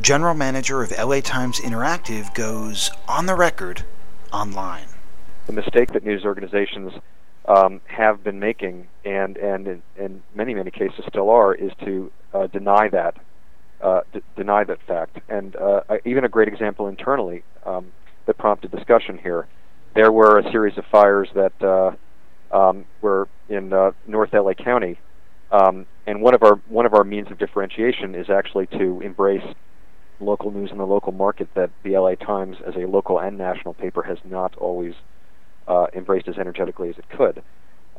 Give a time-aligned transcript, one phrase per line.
[0.00, 3.84] general manager of LA Times Interactive, goes on the record
[4.32, 4.86] online.
[5.46, 6.92] The mistake that news organizations
[7.46, 12.46] um, have been making, and and in, many many cases still are, is to uh,
[12.46, 13.16] deny that
[13.80, 15.18] uh, d- deny that fact.
[15.28, 17.92] And uh, even a great example internally um,
[18.26, 19.46] that prompted discussion here.
[19.94, 24.98] There were a series of fires that uh, um, were in uh, North LA County,
[25.50, 29.42] um, and one of our one of our means of differentiation is actually to embrace
[30.20, 33.74] local news in the local market that the LA Times, as a local and national
[33.74, 34.94] paper, has not always
[35.66, 37.42] uh, embraced as energetically as it could.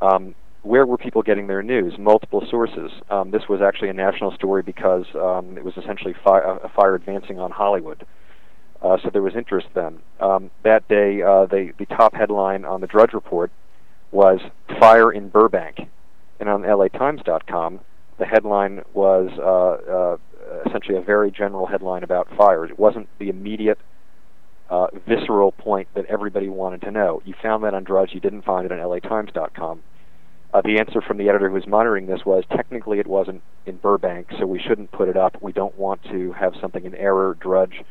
[0.01, 1.97] Um, where were people getting their news?
[1.97, 2.91] Multiple sources.
[3.09, 6.95] Um, this was actually a national story because um, it was essentially fi- a fire
[6.95, 8.05] advancing on Hollywood.
[8.81, 9.99] Uh, so there was interest then.
[10.19, 13.51] Um, that day, uh, the, the top headline on the Drudge Report
[14.11, 14.39] was
[14.79, 15.79] Fire in Burbank.
[16.39, 17.79] And on LATimes.com,
[18.17, 20.17] the headline was uh, uh,
[20.65, 22.69] essentially a very general headline about fires.
[22.71, 23.79] It wasn't the immediate
[24.69, 27.21] uh, visceral point that everybody wanted to know.
[27.25, 28.13] You found that on Drudge.
[28.13, 29.81] You didn't find it on LATimes.com.
[30.53, 33.77] Uh, the answer from the editor who was monitoring this was technically it wasn't in
[33.77, 35.41] Burbank, so we shouldn't put it up.
[35.41, 37.37] We don't want to have something in error.
[37.39, 37.83] Drudge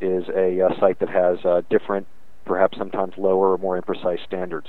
[0.00, 2.06] is a uh, site that has uh, different,
[2.46, 4.68] perhaps sometimes lower or more imprecise standards.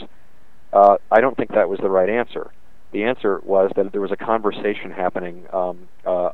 [0.73, 2.51] Uh, I don't think that was the right answer.
[2.91, 6.29] The answer was that there was a conversation happening um, uh,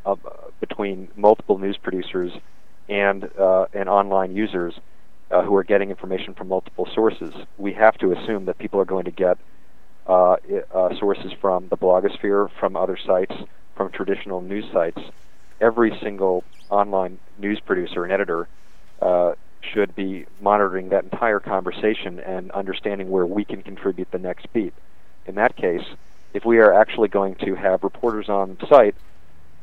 [0.59, 2.31] between multiple news producers
[2.87, 4.73] and uh, and online users
[5.31, 7.33] uh, who are getting information from multiple sources.
[7.57, 9.37] We have to assume that people are going to get
[10.07, 10.35] uh,
[10.73, 13.33] uh, sources from the blogosphere, from other sites,
[13.75, 15.01] from traditional news sites.
[15.59, 18.47] Every single online news producer and editor
[19.01, 19.33] uh,
[19.73, 24.73] should be monitoring that entire conversation and understanding where we can contribute the next beat.
[25.25, 25.83] In that case,
[26.35, 28.93] if we are actually going to have reporters on site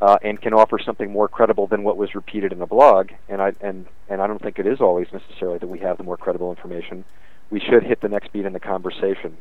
[0.01, 3.43] uh, and can offer something more credible than what was repeated in the blog, and
[3.43, 6.17] I and and I don't think it is always necessarily that we have the more
[6.17, 7.05] credible information.
[7.51, 9.37] We should hit the next beat in the conversation.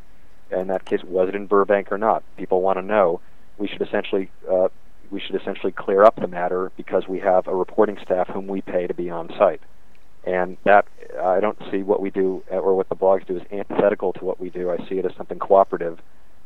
[0.52, 2.24] In that case, was it in Burbank or not?
[2.36, 3.22] People want to know.
[3.58, 4.68] We should essentially uh,
[5.10, 8.62] we should essentially clear up the matter because we have a reporting staff whom we
[8.62, 9.62] pay to be on site,
[10.26, 10.86] and that
[11.20, 14.42] I don't see what we do or what the blogs do is antithetical to what
[14.42, 14.70] we do.
[14.70, 16.02] I see it as something cooperative.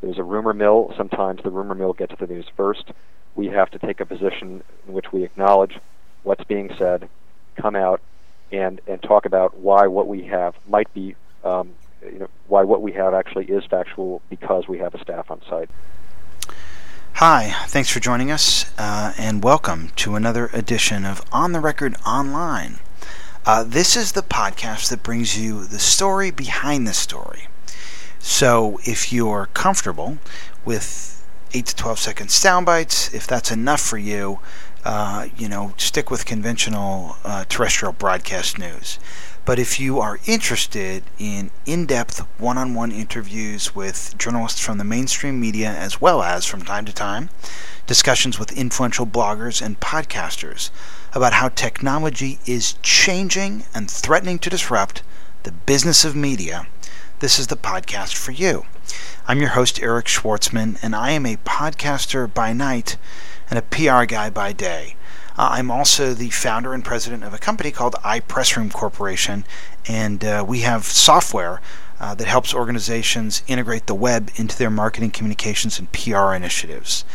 [0.06, 0.94] There's a rumor mill.
[0.96, 2.92] Sometimes the rumor mill gets the news first
[3.36, 5.78] we have to take a position in which we acknowledge
[6.24, 7.10] what's being said,
[7.56, 8.02] come out,
[8.52, 12.82] and and talk about why what we have might be, um, you know, why what
[12.82, 15.70] we have actually is factual because we have a staff on site.
[17.16, 21.96] Hi, thanks for joining us, uh, and welcome to another edition of On the Record
[22.06, 22.80] Online.
[23.46, 27.48] Uh, this is the podcast that brings you the story behind the story.
[28.20, 30.18] So, if you're comfortable
[30.66, 31.16] with
[31.56, 33.14] 8 to 12 second sound bites.
[33.14, 34.40] If that's enough for you,
[34.84, 39.00] uh, you know, stick with conventional uh, terrestrial broadcast news.
[39.46, 44.80] But if you are interested in in depth one on one interviews with journalists from
[44.80, 47.30] the mainstream media, as well as from time to time,
[47.88, 50.72] discussions with influential bloggers and podcasters
[51.14, 55.04] about how technology is changing and threatening to disrupt
[55.44, 56.68] the business of media,
[57.20, 58.66] this is the podcast for you.
[59.28, 62.98] I'm your host, Eric Schwartzman, and I am a podcaster by night
[63.50, 64.96] and a PR guy by day.
[65.38, 69.46] Uh, I'm also the founder and president of a company called iPressroom Corporation,
[69.88, 71.62] and uh, we have software
[72.00, 77.06] uh, that helps organizations integrate the web into their marketing, communications, and PR initiatives.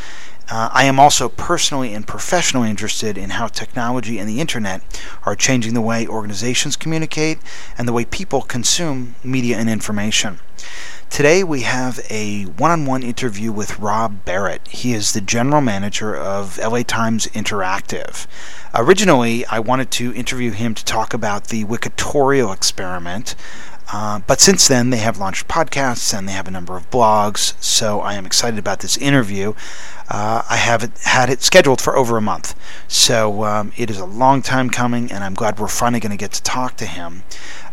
[0.51, 4.83] Uh, I am also personally and professionally interested in how technology and the internet
[5.25, 7.39] are changing the way organizations communicate
[7.79, 10.41] and the way people consume media and information.
[11.11, 14.67] Today we have a one on one interview with Rob Barrett.
[14.69, 18.27] He is the general manager of LA Times Interactive.
[18.75, 23.35] Originally, I wanted to interview him to talk about the Wikitorial experiment.
[23.93, 27.61] Uh, but since then, they have launched podcasts and they have a number of blogs,
[27.61, 29.55] so I am excited about this interview.
[30.09, 32.55] Uh, I have it, had it scheduled for over a month,
[32.87, 36.17] so um, it is a long time coming, and I'm glad we're finally going to
[36.17, 37.25] get to talk to him.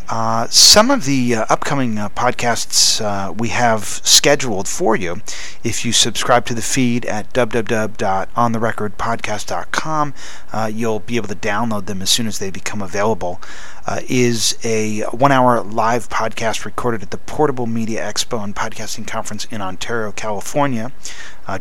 [0.09, 5.17] Uh, some of the uh, upcoming uh, podcasts uh, we have scheduled for you,
[5.65, 10.13] if you subscribe to the feed at www.ontherecordpodcast.com,
[10.53, 13.41] uh, you'll be able to download them as soon as they become available.
[13.85, 19.07] Uh, is a one hour live podcast recorded at the Portable Media Expo and Podcasting
[19.07, 20.91] Conference in Ontario, California,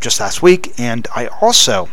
[0.00, 0.72] just last week.
[0.78, 1.88] And I also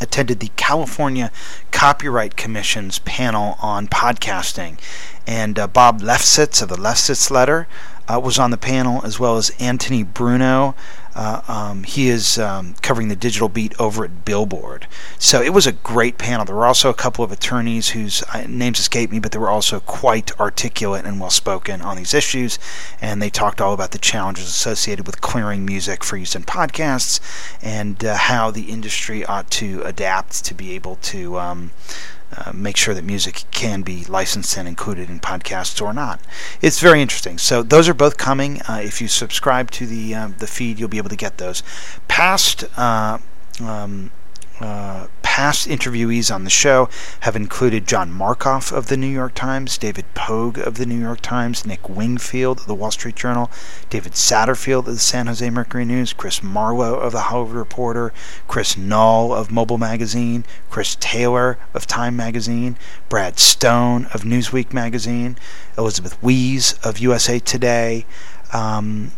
[0.00, 1.30] attended the California
[1.70, 4.78] Copyright Commission's panel on podcasting.
[5.26, 7.68] And uh, Bob Lefsetz of the Lefsetz Letter
[8.08, 10.74] uh, was on the panel, as well as Antony Bruno.
[11.20, 14.86] Uh, um, he is um, covering the digital beat over at Billboard.
[15.18, 16.46] So it was a great panel.
[16.46, 19.50] There were also a couple of attorneys whose uh, names escape me, but they were
[19.50, 22.58] also quite articulate and well spoken on these issues.
[23.02, 27.20] And they talked all about the challenges associated with clearing music for use in podcasts
[27.60, 31.38] and uh, how the industry ought to adapt to be able to.
[31.38, 31.72] Um,
[32.36, 36.20] uh, make sure that music can be licensed and included in podcasts or not.
[36.60, 37.38] It's very interesting.
[37.38, 38.60] So those are both coming.
[38.62, 41.62] Uh, if you subscribe to the uh, the feed, you'll be able to get those.
[42.08, 43.18] Past uh,
[43.60, 44.10] um,
[44.60, 46.88] uh, past interviewees on the show
[47.20, 51.20] have included John Markoff of the New York Times, David Pogue of the New York
[51.22, 53.50] Times, Nick Wingfield of the Wall Street Journal,
[53.88, 58.12] David Satterfield of the San Jose Mercury News, Chris Marlowe of the Hollywood Reporter,
[58.48, 62.76] Chris Null of Mobile Magazine, Chris Taylor of Time Magazine,
[63.08, 65.36] Brad Stone of Newsweek Magazine,
[65.78, 68.04] Elizabeth Wiese of USA Today,
[68.52, 69.12] um,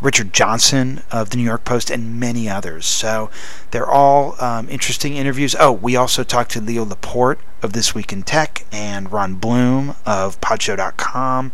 [0.00, 2.86] Richard Johnson of the New York Post, and many others.
[2.86, 3.30] So
[3.70, 5.56] they're all um, interesting interviews.
[5.58, 9.94] Oh, we also talked to Leo Laporte of This Week in Tech and Ron Bloom
[10.06, 11.52] of Podshow.com.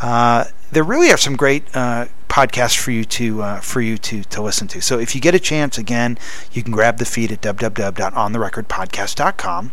[0.00, 4.24] Uh, there really are some great uh, podcasts for you to uh, for you to
[4.24, 4.82] to listen to.
[4.82, 6.18] So if you get a chance, again,
[6.52, 9.72] you can grab the feed at www.ontherecordpodcast.com.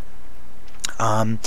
[1.02, 1.40] Um,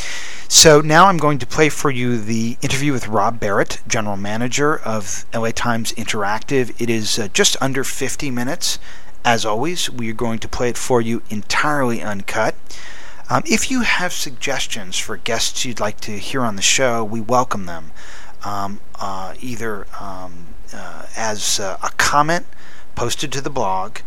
[0.49, 4.77] so now I'm going to play for you the interview with Rob Barrett, general manager
[4.77, 6.75] of LA Times Interactive.
[6.81, 8.81] It is uh, just under 50 minutes.
[9.25, 12.57] As always, we are going to play it for you entirely uncut.
[13.31, 17.21] Um, if you have suggestions for guests you'd like to hear on the show, we
[17.21, 17.93] welcome them.
[18.45, 22.47] Um, uh, either um, uh, as uh, a comment
[22.95, 23.99] posted to the blog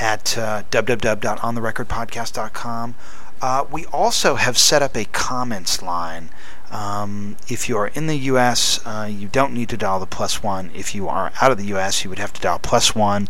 [0.00, 2.94] at uh, www.ontherecordpodcast.com
[3.40, 6.30] uh, we also have set up a comments line.
[6.70, 10.42] Um, if you are in the U.S., uh, you don't need to dial the plus
[10.42, 10.70] one.
[10.74, 13.28] If you are out of the U.S., you would have to dial plus one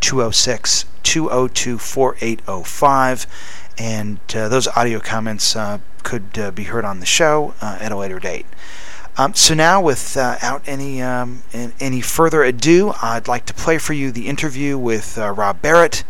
[0.00, 3.26] 206 202 4805.
[3.78, 7.92] And uh, those audio comments uh, could uh, be heard on the show uh, at
[7.92, 8.46] a later date.
[9.18, 11.42] Um, so now, without any um,
[11.80, 16.04] any further ado, I'd like to play for you the interview with Rob Barrett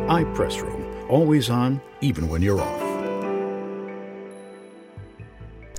[0.09, 2.92] iPressroom, always on, even when you're off.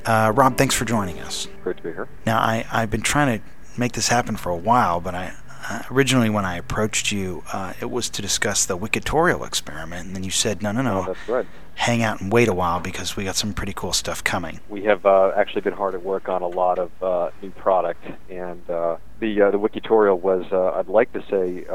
[0.05, 1.47] Uh, Rob, thanks for joining us.
[1.63, 2.07] Great to be here.
[2.25, 3.45] Now, I, I've been trying to
[3.77, 5.33] make this happen for a while, but I
[5.69, 10.15] uh, originally when I approached you, uh, it was to discuss the Wikitorial experiment, and
[10.15, 11.45] then you said, no, no, no, oh, that's right.
[11.75, 14.59] hang out and wait a while because we got some pretty cool stuff coming.
[14.67, 18.03] We have uh, actually been hard at work on a lot of uh, new product,
[18.29, 21.65] and uh, the uh, the Wikitorial was, I'd like to say,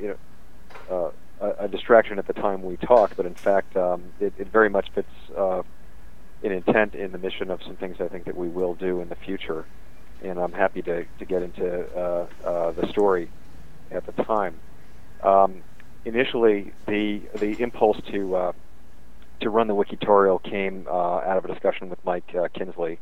[0.00, 0.16] you
[0.88, 4.48] know, a, a, distraction at the time we talked, but in fact, um, it, it,
[4.48, 5.08] very much fits
[6.42, 9.08] an intent in the mission of some things I think that we will do in
[9.08, 9.64] the future.
[10.22, 13.30] And I'm happy to, to get into uh, uh, the story
[13.90, 14.58] at the time.
[15.22, 15.62] Um,
[16.04, 18.52] initially, the the impulse to uh,
[19.40, 22.98] to run the Wikitorial came uh, out of a discussion with Mike uh, Kinsley,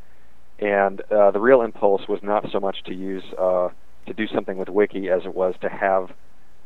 [0.59, 4.69] and uh, the real impulse was not so much to use to do something with
[4.69, 6.13] Wiki as it was to have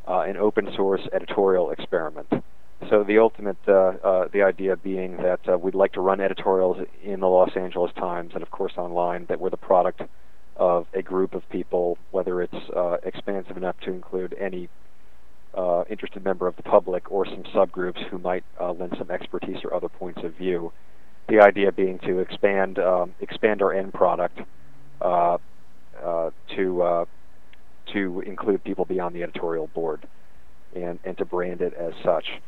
[0.07, 2.27] an open source editorial experiment.
[2.91, 6.79] So the ultimate, uh, uh, the idea being that uh, we'd like to run editorials
[7.03, 10.03] in the Los Angeles Times and of course online that were the product
[10.57, 14.69] of a group of people, whether it's uh, expansive enough to include any
[15.57, 19.59] uh, interested member of the public or some subgroups who might uh, lend some expertise
[19.65, 20.73] or other points of view.
[21.29, 24.41] The idea being to expand um, expand our end product
[26.57, 27.07] to
[27.93, 30.07] to include people beyond the editorial board
[30.75, 32.41] and and to brand it as such.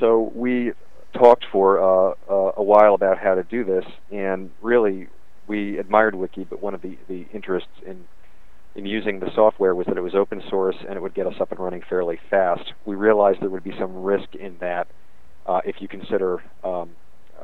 [0.00, 0.72] So we
[1.14, 5.08] talked for uh, uh, a while about how to do this, and really
[5.46, 8.04] we admired Wiki, but one of the, the interests in
[8.76, 11.34] in using the software was that it was open source and it would get us
[11.40, 12.72] up and running fairly fast.
[12.84, 14.88] We realized there would be some risk in that
[15.46, 16.90] uh, if you consider um,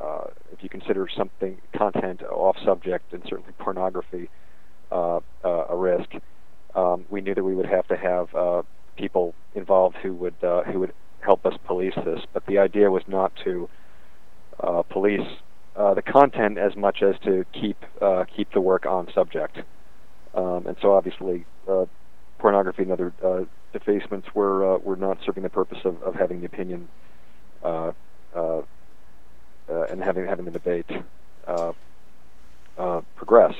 [0.01, 4.29] uh, if you consider something content off subject and certainly pornography
[4.91, 6.09] uh, uh, a risk.
[6.75, 8.65] Um, we knew that we would have to have
[8.97, 12.21] people involved who would who would help us police this.
[12.33, 13.69] But the idea was not to
[14.59, 15.27] uh, police
[15.75, 19.59] uh, the content as much as to keep uh, keep the work on subject.
[20.33, 21.85] Um, and so obviously, uh,
[22.39, 26.41] pornography and other uh, defacements were uh, were not serving the purpose of, of having
[26.41, 26.87] the opinion
[29.89, 30.89] and having having the debate
[33.15, 33.55] progress.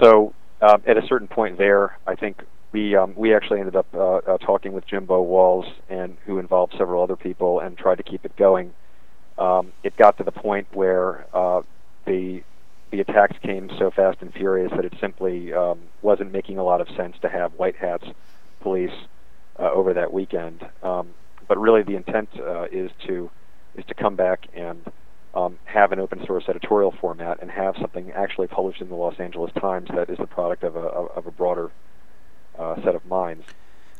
[0.00, 4.16] So at a certain point there, I think we um, we actually ended up uh,
[4.16, 8.24] uh, talking with Jimbo Wales and who involved several other people and tried to keep
[8.24, 8.72] it going.
[9.38, 11.62] Um, it got to the point where uh,
[12.06, 12.42] the
[12.90, 16.80] the attacks came so fast and furious that it simply um, wasn't making a lot
[16.80, 18.04] of sense to have white hats
[18.60, 18.92] police
[19.58, 20.66] uh, over that weekend.
[20.82, 21.10] Um,
[21.48, 23.30] but really, the intent uh, is to
[23.74, 24.82] is to come back and
[25.34, 29.18] um, have an open source editorial format and have something actually published in the Los
[29.18, 31.70] Angeles Times that is the product of a of a broader
[32.82, 33.44] set of minds.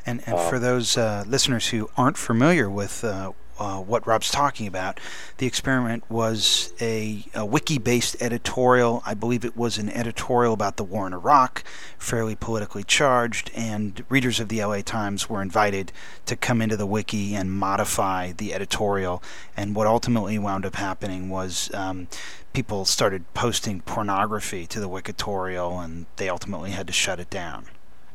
[0.04, 4.30] And, and um, for those uh, listeners who aren't familiar with uh, uh, what Rob's
[4.30, 4.99] talking about.
[5.38, 9.02] The experiment was a, a wiki based editorial.
[9.06, 11.62] I believe it was an editorial about the war in Iraq,
[11.99, 15.92] fairly politically charged, and readers of the LA Times were invited
[16.26, 19.23] to come into the wiki and modify the editorial.
[19.56, 22.09] And what ultimately wound up happening was um,
[22.52, 27.66] people started posting pornography to the wikitorial, and they ultimately had to shut it down.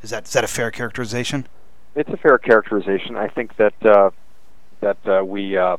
[0.01, 1.48] Is that, is that a fair characterization?
[1.96, 3.16] It's a fair characterization.
[3.16, 3.86] I think that.
[3.86, 4.12] Uh
[4.82, 5.77] that uh, we, uh,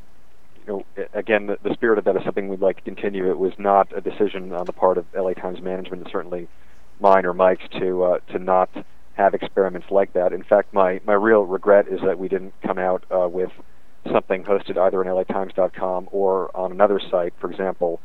[0.66, 3.30] you know, again, the, the spirit of that is something we'd like to continue.
[3.30, 6.48] It was not a decision on the part of LA Times management, and certainly
[7.00, 8.70] mine or Mike's, to uh, to not
[9.14, 10.32] have experiments like that.
[10.32, 13.50] In fact, my my real regret is that we didn't come out uh, with
[14.10, 18.00] something hosted either on LATimes.com or on another site, for example,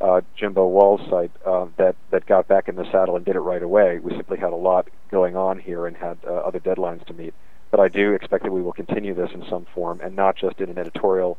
[0.00, 3.40] uh, Jimbo Wales' site, uh, that that got back in the saddle and did it
[3.40, 3.98] right away.
[3.98, 7.34] We simply had a lot going on here and had uh, other deadlines to meet
[7.70, 10.60] but I do expect that we will continue this in some form, and not just
[10.60, 11.36] in an editorial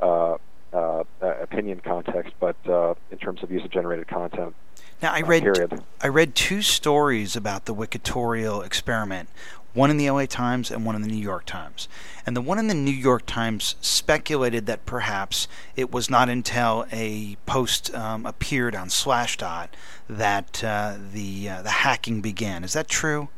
[0.00, 0.36] uh,
[0.72, 4.54] uh, opinion context, but uh, in terms of user-generated content.
[5.02, 5.82] Now, I read period.
[6.00, 9.28] I read two stories about the Wikitorial experiment,
[9.74, 11.86] one in the LA Times and one in the New York Times.
[12.24, 16.86] And the one in the New York Times speculated that perhaps it was not until
[16.90, 19.68] a post um, appeared on Slashdot
[20.08, 22.64] that uh, the uh, the hacking began.
[22.64, 23.28] Is that true?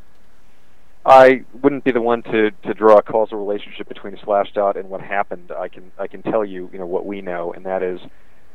[1.04, 5.00] I wouldn't be the one to, to draw a causal relationship between Slashdot and what
[5.00, 5.50] happened.
[5.50, 8.00] I can I can tell you you know what we know, and that is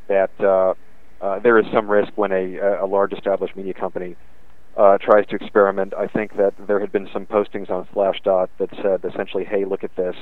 [0.08, 0.74] that uh,
[1.20, 4.16] uh, there is some risk when a, a large established media company
[4.76, 5.94] uh, tries to experiment.
[5.96, 9.84] I think that there had been some postings on Slashdot that said essentially, "Hey, look
[9.84, 10.16] at this.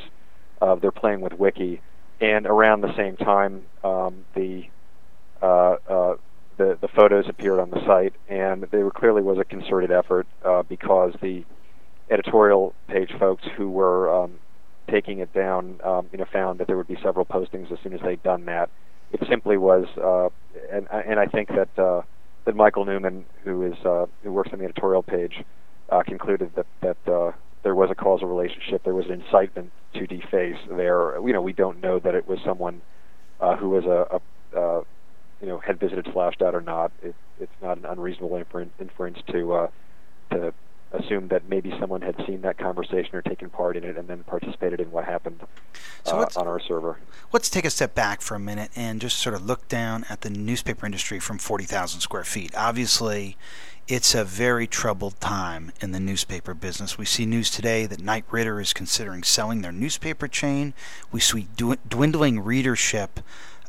[0.61, 1.81] Uh, they're playing with Wiki,"
[2.21, 4.65] and around the same time, um, the
[5.41, 6.15] uh, uh,
[6.57, 10.63] the the photos appeared on the site, and there clearly was a concerted effort uh,
[10.63, 11.45] because the
[12.11, 14.39] editorial page folks who were um,
[14.89, 17.95] taking it down, um, you know, found that there would be several postings as soon
[17.95, 18.69] as they'd done that.
[19.13, 20.29] It simply was, uh,
[20.73, 22.03] and and I think that uh,
[22.47, 25.45] that Michael Newman, who is uh, who works on the editorial page,
[25.91, 28.83] uh, concluded that that uh, there was a causal relationship.
[28.85, 31.19] There was an incitement to deface there.
[31.21, 32.81] You know, we don't know that it was someone
[33.41, 34.85] uh, who was a, a uh,
[35.41, 36.93] you know had visited Slashdot or not.
[37.03, 38.37] It, it's not an unreasonable
[38.81, 39.67] inference to uh,
[40.31, 40.55] to
[40.93, 44.23] assumed that maybe someone had seen that conversation or taken part in it and then
[44.25, 45.41] participated in what happened
[46.05, 46.99] so uh, on our server.
[47.33, 50.21] Let's take a step back for a minute and just sort of look down at
[50.21, 52.53] the newspaper industry from 40,000 square feet.
[52.57, 53.37] Obviously,
[53.89, 56.99] it's a very troubled time in the newspaper business.
[56.99, 60.75] We see news today that Knight Ridder is considering selling their newspaper chain.
[61.11, 63.21] We see dwindling readership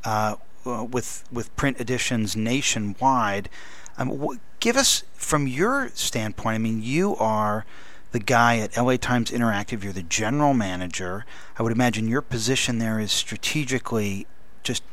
[0.04, 3.50] uh, with with print editions nationwide.
[3.98, 7.66] Um, give us, from your standpoint, I mean, you are
[8.12, 11.26] the guy at LA Times Interactive, you're the general manager.
[11.58, 14.28] I would imagine your position there is strategically
[14.62, 14.84] just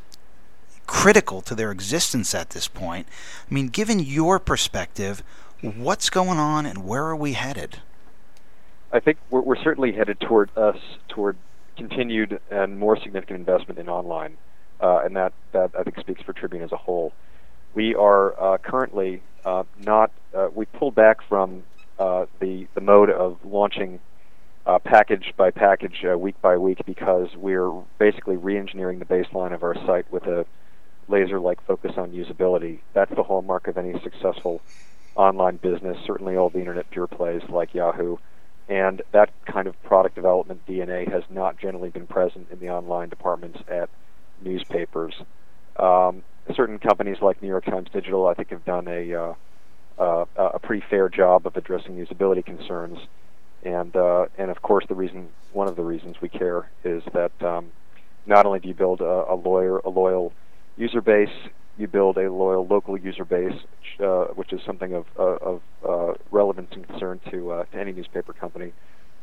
[0.87, 3.07] critical to their existence at this point.
[3.49, 5.23] I mean, given your perspective,
[5.61, 7.81] what's going on and where are we headed?
[8.93, 10.79] I think we're, we're certainly headed toward us
[11.09, 11.37] toward
[11.77, 14.37] continued and more significant investment in online,
[14.81, 17.13] uh, and that that I think speaks for Tribune as a whole
[17.75, 20.11] we are uh, currently uh, not.
[20.35, 21.63] Uh, we pulled back from
[21.99, 24.01] the the mode of launching
[24.85, 30.11] package by package, week by week, because we're basically re-engineering the baseline of our site
[30.13, 30.47] with a
[31.09, 32.79] laser-like focus on usability.
[32.93, 34.63] That's the hallmark of any successful
[35.17, 38.17] online business, certainly all the internet pure plays like Yahoo.
[38.69, 43.09] And that kind of product development DNA has not generally been present in the online
[43.09, 43.91] departments at
[44.41, 45.15] newspapers.
[45.77, 46.23] Um,
[46.55, 49.35] certain companies like New York Times Digital, I think, have done a uh,
[49.99, 52.99] uh, a pretty fair job of addressing usability concerns.
[53.65, 57.33] And uh, and of course, the reason one of the reasons we care is that
[57.43, 57.73] um,
[58.27, 60.33] not only do you build a, a lawyer a loyal
[60.77, 61.29] user base,
[61.77, 65.63] you build a loyal local user base, which, uh, which is something of, uh, of
[65.87, 68.73] uh, relevance and concern to, uh, to any newspaper company.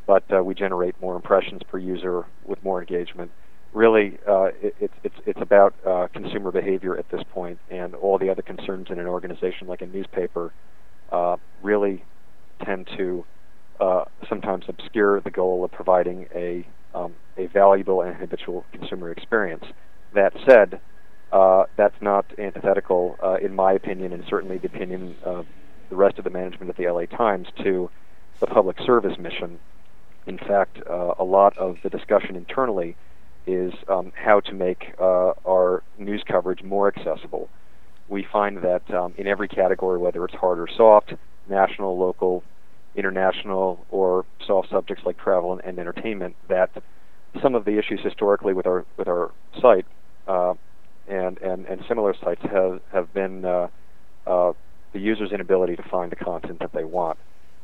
[0.06, 3.30] But uh, we generate more impressions per user with more engagement.
[3.72, 5.74] Really, uh, it, it's it's it's about
[6.12, 9.86] consumer behavior at this point, and all the other concerns in an organization like a
[9.86, 10.52] newspaper
[11.62, 12.04] really
[12.64, 13.24] tend to
[14.28, 19.64] sometimes obscure the goal of providing a um, a valuable and habitual consumer experience.
[20.14, 20.80] That said,
[21.32, 25.46] uh, that's not antithetical, uh, in my opinion, and certainly the opinion of
[25.90, 27.90] the rest of the management of the LA Times, to
[28.40, 29.58] the public service mission.
[30.26, 32.96] In fact, uh, a lot of the discussion internally
[33.46, 37.48] is um, how to make uh, our news coverage more accessible.
[38.08, 41.14] We find that um, in every category, whether it's hard or soft,
[41.48, 42.42] national, local,
[42.94, 46.70] international, or soft subjects like travel and, and entertainment, that
[47.42, 49.30] some of the issues historically with our with our
[49.60, 49.86] site
[50.26, 50.54] uh,
[51.08, 53.68] and, and, and similar sites have, have been uh,
[54.26, 54.52] uh,
[54.92, 57.18] the user's inability to find the content that they want.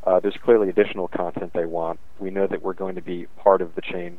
[0.04, 1.98] Uh, there's clearly additional content they want.
[2.18, 4.18] We know that we're going to be part of the chain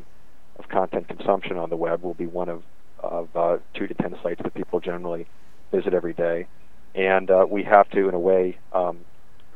[0.58, 2.02] of content consumption on the web.
[2.04, 2.64] We'll be one of,
[3.00, 5.28] of uh, two to ten sites that people generally
[5.72, 6.48] visit every day.
[6.94, 9.00] And uh, we have to, in a way, um,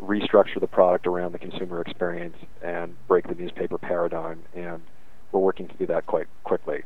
[0.01, 4.43] restructure the product around the consumer experience and break the newspaper paradigm.
[4.53, 4.81] And
[5.31, 6.83] we're working to do that quite quickly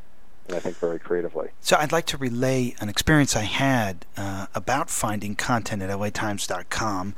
[0.48, 1.50] and I think very creatively.
[1.62, 7.16] So I'd like to relay an experience I had uh, about finding content at latimes.com.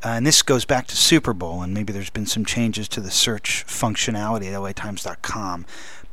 [0.00, 3.00] Uh, and this goes back to Super Bowl, and maybe there's been some changes to
[3.00, 5.66] the search functionality at latimes.com.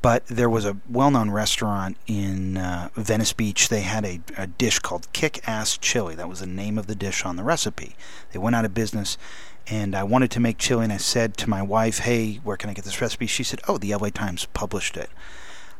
[0.05, 3.69] But there was a well known restaurant in uh, Venice Beach.
[3.69, 6.13] They had a, a dish called Kick Ass Chili.
[6.13, 7.95] That was the name of the dish on the recipe.
[8.31, 9.17] They went out of business,
[9.65, 12.69] and I wanted to make chili, and I said to my wife, Hey, where can
[12.69, 13.25] I get this recipe?
[13.25, 15.09] She said, Oh, the LA Times published it.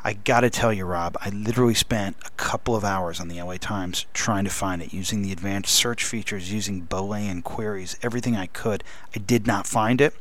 [0.05, 3.57] I gotta tell you, Rob, I literally spent a couple of hours on the LA
[3.57, 8.45] Times trying to find it, using the advanced search features, using Boolean queries, everything I
[8.45, 8.83] could.
[9.15, 10.13] I did not find it.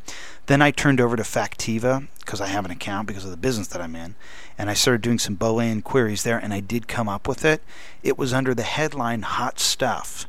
[0.47, 3.69] Then I turned over to Factiva because I have an account because of the business
[3.69, 4.15] that I'm in,
[4.57, 7.63] and I started doing some Boolean queries there, and I did come up with it.
[8.03, 10.27] It was under the headline "Hot Stuff,"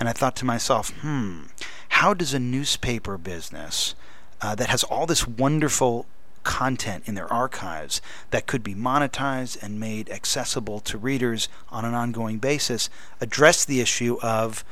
[0.00, 1.42] and I thought to myself, hmm,
[1.90, 3.94] how does a newspaper business
[4.40, 6.06] uh, that has all this wonderful
[6.44, 11.94] content in their archives that could be monetized and made accessible to readers on an
[11.94, 12.88] ongoing basis
[13.20, 14.64] address the issue of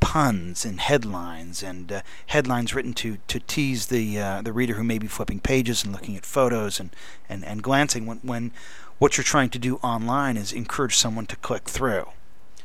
[0.00, 4.84] puns and headlines and uh, headlines written to, to tease the uh, the reader who
[4.84, 6.90] may be flipping pages and looking at photos and,
[7.28, 8.50] and, and glancing when, when
[8.98, 12.06] what you're trying to do online is encourage someone to click through.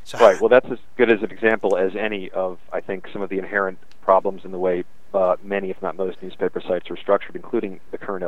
[0.04, 0.40] So right.
[0.40, 3.38] Well, that's as good as an example as any of I think some of the
[3.38, 7.80] inherent problems in the way uh, many, if not most, newspaper sites are structured, including
[7.90, 8.22] the current.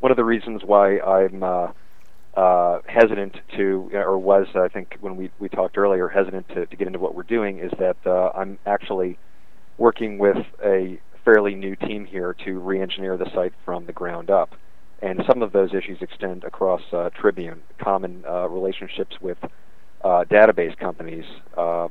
[0.00, 1.72] One of the reasons why I'm uh,
[2.36, 6.76] uh, hesitant to, or was, I think, when we, we talked earlier, hesitant to, to
[6.76, 9.18] get into what we're doing is that uh, I'm actually
[9.78, 14.30] working with a fairly new team here to re engineer the site from the ground
[14.30, 14.54] up.
[15.02, 19.38] And some of those issues extend across uh, Tribune, common uh, relationships with
[20.02, 21.24] uh, database companies
[21.56, 21.88] uh,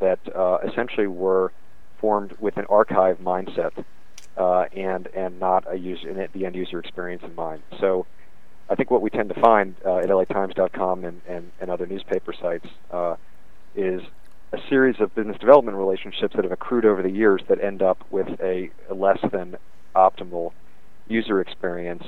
[0.00, 1.52] that uh, essentially were
[2.02, 3.72] formed with an archive mindset
[4.36, 7.62] uh, and and not a user the end user experience in mind.
[7.80, 8.06] So
[8.68, 12.32] I think what we tend to find uh, at LATimes.com and, and, and other newspaper
[12.32, 13.16] sites uh,
[13.74, 14.02] is
[14.52, 17.98] a series of business development relationships that have accrued over the years that end up
[18.10, 19.56] with a, a less than
[19.94, 20.52] optimal
[21.08, 22.04] user experience.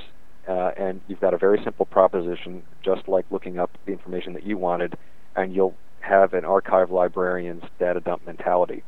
[0.47, 4.43] Uh, and you've got a very simple proposition, just like looking up the information that
[4.43, 4.95] you wanted,
[5.35, 8.83] and you'll have an archive librarian's data dump mentality.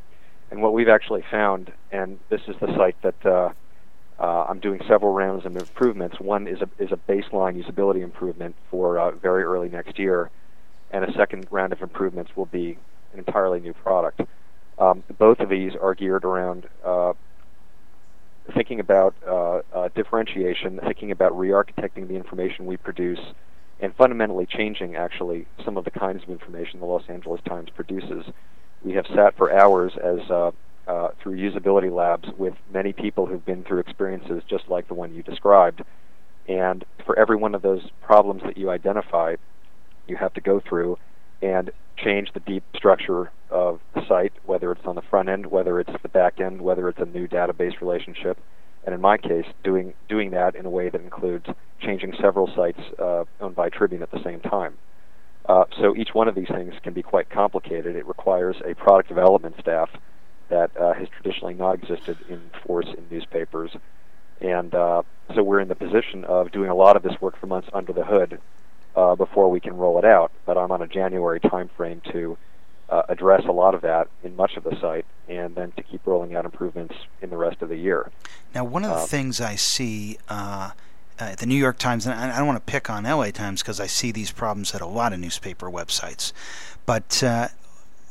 [0.49, 3.51] And what we've actually found, and this is the site that uh,
[4.19, 6.19] uh, I'm doing several rounds of improvements.
[6.19, 10.29] One is a is a baseline usability improvement for uh, very early next year,
[10.91, 12.77] and a second round of improvements will be
[13.13, 14.21] an entirely new product.
[14.79, 17.13] Um, both of these are geared around uh,
[18.53, 23.19] thinking about uh, uh, differentiation, thinking about re-architecting the information we produce,
[23.79, 28.25] and fundamentally changing actually some of the kinds of information the Los Angeles Times produces
[28.87, 30.51] we have sat for hours as uh,
[30.87, 35.13] uh, through usability labs with many people who've been through experiences just like the one
[35.13, 35.81] you described.
[36.47, 39.35] And for every one of those problems that you identify,
[40.07, 40.97] you have to go through
[41.41, 45.81] and change the deep structure of the site, whether it's on the front end, whether
[45.81, 48.39] it's the back end, whether it's a new database relationship,
[48.85, 51.45] and in my case, doing doing that in a way that includes
[51.81, 54.75] changing several sites uh, owned by Tribune at the same time.
[55.47, 57.95] Uh, so each one of these things can be quite complicated.
[57.95, 59.89] It requires a product development staff
[60.49, 63.71] that uh, has traditionally not existed in force in newspapers,
[64.41, 67.47] and uh, so we're in the position of doing a lot of this work for
[67.47, 68.39] months under the hood
[68.95, 70.31] uh, before we can roll it out.
[70.45, 72.37] But I'm on a January timeframe to
[72.89, 76.05] uh, address a lot of that in much of the site, and then to keep
[76.05, 78.09] rolling out improvements in the rest of the year.
[78.55, 80.17] Now, one of the um, things I see
[81.19, 83.79] uh, the New York Times, and I don't want to pick on LA Times because
[83.79, 86.31] I see these problems at a lot of newspaper websites,
[86.85, 87.49] but uh,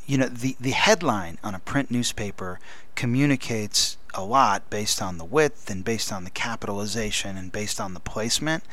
[0.07, 2.59] you know the the headline on a print newspaper
[2.95, 7.93] communicates a lot based on the width and based on the capitalization and based on
[7.93, 8.65] the placement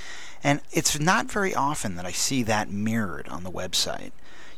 [0.43, 4.11] and it's not very often that I see that mirrored on the website.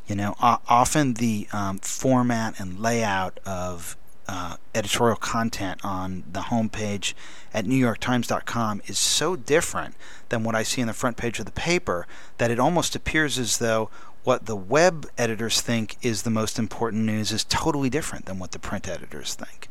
[0.08, 3.96] You know, often the um, format and layout of
[4.28, 7.14] uh, editorial content on the homepage
[7.54, 9.96] at NewYorkTimes.com is so different
[10.30, 12.08] than what I see on the front page of the paper
[12.38, 13.90] that it almost appears as though
[14.24, 18.52] what the web editors think is the most important news is totally different than what
[18.52, 19.70] the print editors think.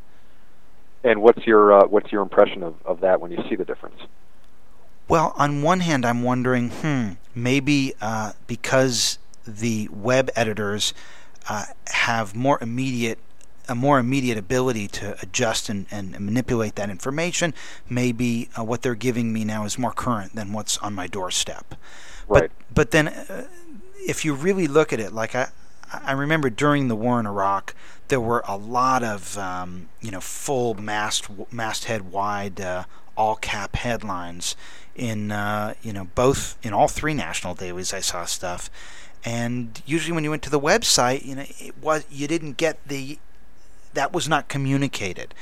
[1.03, 4.01] And what's your uh, what's your impression of, of that when you see the difference?
[5.07, 10.95] Well, on one hand, I'm wondering, hmm, maybe uh, because the web editors
[11.49, 13.19] uh, have more immediate
[13.69, 17.55] a more immediate ability to adjust and, and manipulate that information.
[17.89, 21.75] Maybe uh, what they're giving me now is more current than what's on my doorstep.
[22.29, 22.51] Right.
[22.69, 23.47] But but then, uh,
[24.07, 25.49] if you really look at it, like I
[25.93, 27.75] I remember during the war in Iraq,
[28.09, 32.85] there were a lot of um, you know full mast masthead wide uh,
[33.17, 34.57] all cap headlines
[34.95, 37.93] in uh, you know both in all three national dailies.
[37.93, 38.71] I saw stuff
[39.25, 42.87] and usually when you went to the website, you know, it was you didn't get
[42.87, 43.19] the
[43.95, 45.35] that was not communicated.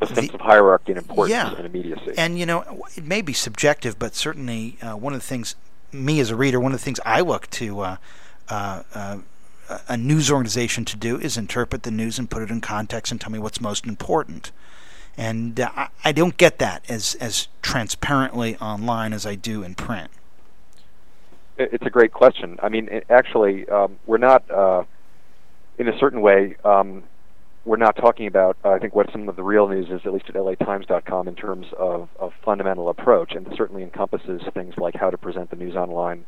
[0.00, 1.54] The sense the, of hierarchy and importance yeah.
[1.54, 2.14] and immediacy.
[2.16, 5.56] And you know, it may be subjective, but certainly uh, one of the things
[5.92, 7.96] me as a reader, one of the things I look to uh,
[8.48, 9.18] uh, uh,
[9.88, 13.20] a news organization to do is interpret the news and put it in context and
[13.20, 14.52] tell me what's most important.
[15.16, 19.74] And uh, I, I don't get that as as transparently online as I do in
[19.74, 20.10] print.
[21.58, 22.56] It's a great question.
[22.62, 24.84] I mean, actually, um, we're not, uh,
[25.76, 27.02] in a certain way, um,
[27.68, 30.12] we're not talking about, uh, I think, what some of the real news is, at
[30.14, 35.10] least at LATimes.com, in terms of, of fundamental approach, and certainly encompasses things like how
[35.10, 36.24] to present the news online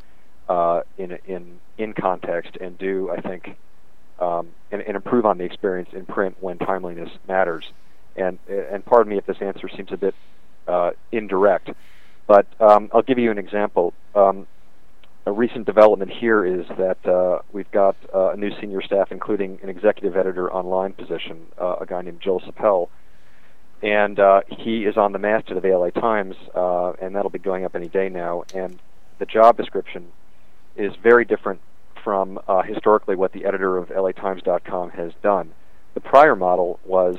[0.51, 3.57] uh, in in in context, and do, I think,
[4.19, 7.65] um, and, and improve on the experience in print when timeliness matters.
[8.17, 10.15] And and pardon me if this answer seems a bit
[10.69, 11.71] uh, indirect,
[12.27, 13.95] but um, I'll give you an example.
[14.15, 14.47] Um,
[15.27, 19.59] a recent development here is that uh, we've got uh, a new senior staff, including
[19.63, 22.89] an executive editor online position, uh, a guy named Joel Sappell,
[23.83, 27.39] and uh, he is on the masthead of the LA Times, uh, and that'll be
[27.39, 28.45] going up any day now.
[28.55, 28.79] And
[29.19, 30.09] the job description
[30.77, 31.61] is very different
[32.03, 35.53] from uh, historically what the editor of LATimes.com has done.
[35.95, 37.19] The prior model was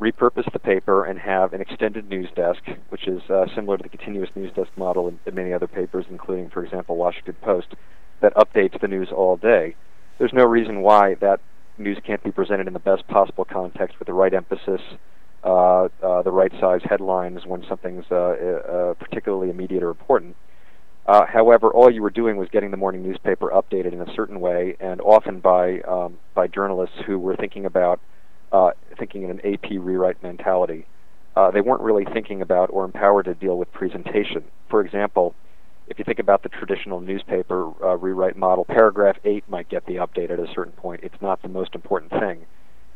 [0.00, 3.88] repurpose the paper and have an extended news desk, which is uh, similar to the
[3.88, 7.74] continuous news desk model in, in, many other papers, including, for example, Washington Post,
[8.20, 9.76] that updates the news all day.
[10.18, 11.40] There's no reason why that
[11.78, 14.80] news can't be presented in the best possible context with the right emphasis,
[15.44, 20.34] uh, uh, the right size headlines when something's uh, uh, particularly immediate or important.
[21.06, 24.38] Uh, however, all you were doing was getting the morning newspaper updated in a certain
[24.40, 28.00] way, and often by um, by journalists who were thinking about
[28.52, 30.86] uh, thinking in an AP rewrite mentality.
[31.36, 34.44] Uh, they weren't really thinking about or empowered to deal with presentation.
[34.68, 35.34] For example,
[35.86, 39.96] if you think about the traditional newspaper uh, rewrite model, paragraph 8 might get the
[39.96, 41.00] update at a certain point.
[41.02, 42.46] It's not the most important thing.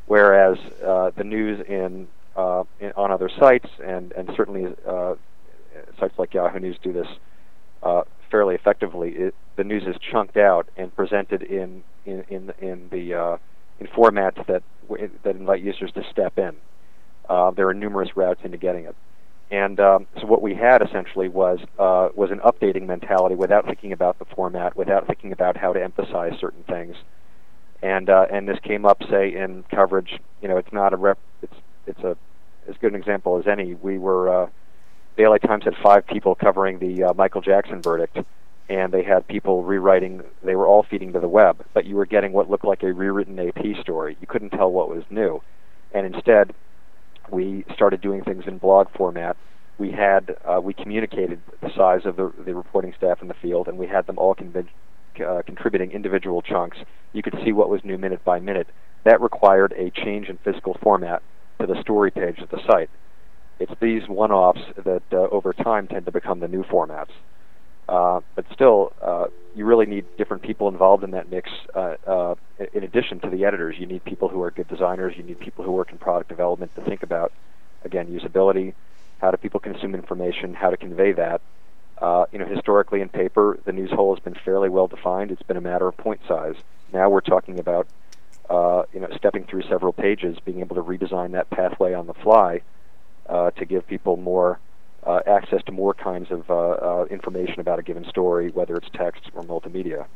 [0.07, 5.15] Whereas uh, the news in, uh, in, on other sites, and, and certainly uh,
[5.99, 7.09] sites like Yahoo News do this
[7.83, 12.89] uh, fairly effectively, it, the news is chunked out and presented in, in, in, in
[12.91, 13.39] the
[13.81, 14.63] in formats that
[15.23, 16.55] that invite users to step in.
[17.29, 18.95] Uh, there are numerous routes into getting it,
[19.51, 23.93] and um, so what we had essentially was uh, was an updating mentality without thinking
[23.93, 26.97] about the format, without thinking about how to emphasize certain things,
[27.83, 30.21] and uh, and this came up say in coverage.
[30.43, 31.19] You know, it's not a rep.
[31.43, 31.57] It's
[31.87, 32.17] it's a
[32.69, 33.75] as good an example as any.
[33.75, 34.51] We were uh,
[35.17, 38.19] the LA Times had five people covering the uh, Michael Jackson verdict
[38.69, 40.23] and they had people rewriting.
[40.43, 42.93] They were all feeding to the web, but you were getting what looked like a
[42.93, 44.17] rewritten AP story.
[44.21, 45.43] You couldn't tell what was new,
[45.93, 46.55] and instead,
[47.31, 49.37] we started doing things in blog format.
[49.79, 53.69] We had uh, we communicated the size of the, the reporting staff in the field,
[53.69, 56.79] and we had them all uh, contributing individual chunks.
[57.13, 58.69] You could see what was new minute by minute.
[59.05, 61.23] that required a change in physical format
[61.61, 62.91] to the story page of the site.
[63.61, 67.11] It's these one-offs that uh, over time tend to become the new formats.
[67.89, 71.51] Uh, but still, uh, you really need different people involved in that mix.
[71.75, 72.35] Uh, uh,
[72.73, 75.15] in addition to the editors, you need people who are good designers.
[75.17, 77.33] You need people who work in product development to think about,
[77.85, 78.75] again, usability,
[79.19, 81.41] how do people consume information, how to convey that.
[81.99, 85.31] Uh, you know, historically in paper, the news hole has been fairly well defined.
[85.31, 86.57] It's been a matter of point size.
[86.93, 87.87] Now we're talking about,
[88.51, 92.63] you know, stepping through several pages, being able to redesign that pathway on the fly
[93.29, 94.59] to give people more
[95.07, 98.89] uh, access to more kinds of uh, uh, information about a given story, whether it's
[98.93, 100.07] text or multimedia.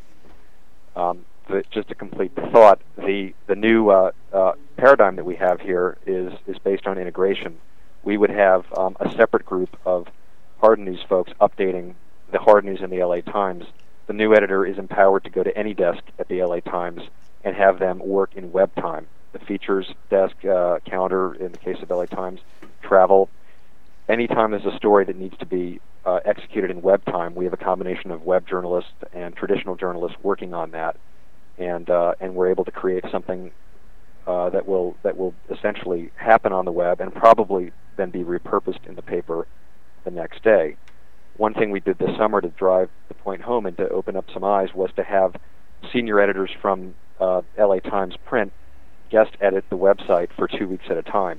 [0.96, 1.24] Um,
[1.70, 5.96] just to complete the thought, the the new uh, uh, paradigm that we have here
[6.07, 7.59] is is based on integration.
[8.03, 10.09] We would have um, a separate group of
[10.61, 11.94] hard news folks updating
[12.31, 13.64] the hard news in the LA Times.
[14.07, 17.03] The new editor is empowered to go to any desk at the LA Times
[17.44, 19.07] and have them work in web time.
[19.33, 22.40] The features desk, uh, calendar in the case of LA Times,
[22.83, 23.29] travel,
[24.09, 27.53] anytime there's a story that needs to be uh, executed in web time, we have
[27.53, 30.97] a combination of web journalists and traditional journalists working on that,
[31.59, 33.51] and uh, and we're able to create something
[34.27, 38.87] uh, that will that will essentially happen on the web and probably then be repurposed
[38.87, 39.47] in the paper
[40.05, 40.77] the next day.
[41.37, 44.25] One thing we did this summer to drive the point home and to open up
[44.33, 45.37] some eyes was to have
[45.92, 48.53] senior editors from uh, LA Times print
[49.11, 51.38] guest edit the website for two weeks at a time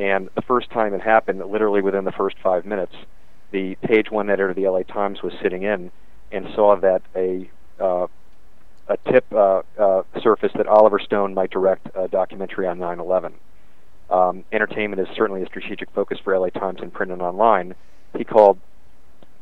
[0.00, 2.94] and the first time it happened, literally within the first five minutes,
[3.50, 5.90] the page one editor of the LA Times was sitting in
[6.32, 8.06] and saw that a uh,
[8.88, 13.34] a tip uh, uh, surfaced that Oliver Stone might direct a documentary on 9/11.
[14.08, 17.74] Um, entertainment is certainly a strategic focus for LA Times in print and online.
[18.16, 18.58] He called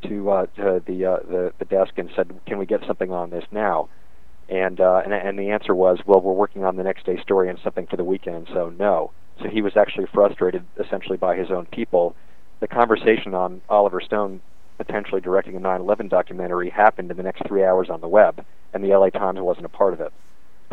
[0.03, 3.31] to, uh, to the, uh, the the desk and said, "Can we get something on
[3.31, 3.89] this now?"
[4.49, 7.49] And, uh, and and the answer was, "Well, we're working on the next day story
[7.49, 11.51] and something for the weekend, so no." So he was actually frustrated, essentially, by his
[11.51, 12.17] own people.
[12.61, 14.41] The conversation on Oliver Stone
[14.79, 18.83] potentially directing a 9/11 documentary happened in the next three hours on the web, and
[18.83, 20.13] the LA Times wasn't a part of it.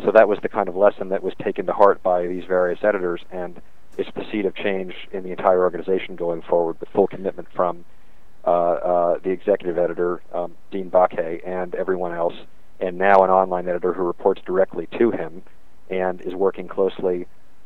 [0.04, 2.84] So that was the kind of lesson that was taken to heart by these various
[2.84, 3.62] editors, and
[3.98, 7.86] it's the seed of change in the entire organization going forward, with full commitment from
[8.46, 12.36] uh, uh, the executive editor, um, Dean Baquet, and everyone else,
[12.80, 15.42] and now an online editor who reports directly to him
[15.90, 17.26] and is working closely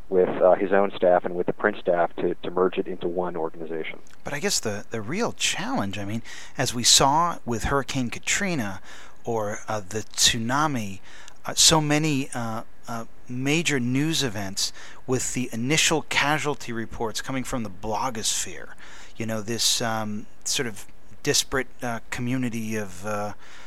[0.09, 3.07] with uh, his own staff and with the print staff to, to merge it into
[3.07, 3.99] one organization.
[4.23, 6.23] But I guess the, the real challenge, I mean,
[6.57, 8.81] as we saw with Hurricane Katrina
[9.23, 10.99] or uh, the tsunami,
[11.45, 14.73] uh, so many uh, uh, major news events
[15.05, 18.69] with the initial casualty reports coming from the blogosphere.
[19.15, 20.87] You know, this um, sort of
[21.21, 23.03] disparate uh, community of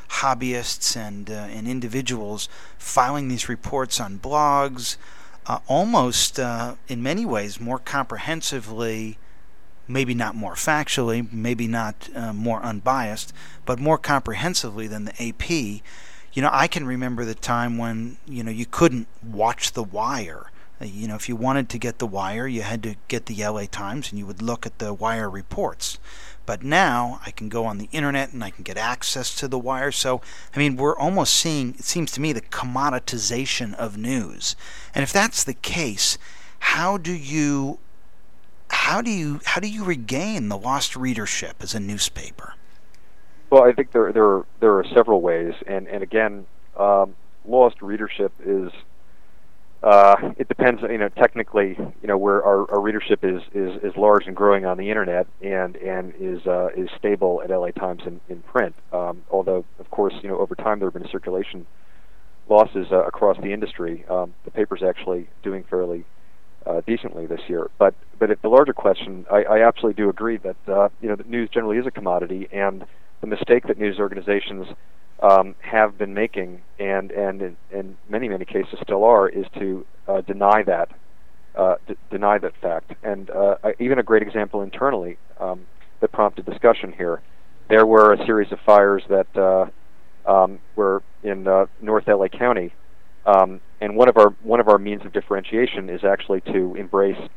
[0.09, 4.97] hobbyists and, and individuals filing these reports on blogs
[5.47, 9.19] uh, almost uh, in many ways more comprehensively,
[9.89, 13.33] maybe not more factually, maybe not uh, more unbiased,
[13.67, 15.51] but more comprehensively than the AP.
[15.51, 20.51] You know, I can remember the time when you know you couldn't watch The Wire.
[20.81, 23.45] Uh, you know, if you wanted to get The Wire, you had to get the
[23.45, 25.99] LA Times and you would look at the Wire reports.
[26.45, 29.59] But now I can go on the internet and I can get access to the
[29.59, 29.93] wire.
[29.93, 30.21] So,
[30.55, 34.57] I mean, we're almost seeing, it seems to me, the commoditization of news.
[34.95, 36.19] And if that's the case,
[36.59, 37.79] how do you
[38.73, 42.55] how do you how do you regain the lost readership as a newspaper?
[43.51, 47.83] Well, I think there there are, there are several ways, and and again, um, lost
[47.83, 48.73] readership is
[49.83, 50.83] uh, it depends.
[50.83, 54.65] You know, technically, you know, where our, our readership is, is is large and growing
[54.65, 58.75] on the internet, and and is uh, is stable at LA Times in, in print.
[58.93, 61.67] Um, although, of course, you know, over time there have been circulation
[62.49, 64.05] losses uh, across the industry.
[64.09, 66.05] Um, the paper's actually doing fairly
[66.67, 67.71] uh, decently this year.
[67.79, 71.17] But but at the larger question, I, I absolutely do agree that uh, you know
[71.17, 72.85] that news generally is a commodity, and
[73.21, 74.67] the mistake that news organizations
[75.23, 79.87] um, have been making, and and in, in, many many cases still are, is to
[80.09, 80.91] uh, deny that
[81.57, 82.93] uh, d- deny that fact.
[83.03, 85.67] And uh, even a great example internally um,
[86.01, 87.21] that prompted discussion here.
[87.69, 92.73] There were a series of fires that uh, um, were in uh, North LA County,
[93.27, 97.29] um, and one of our one of our means of differentiation is actually to embrace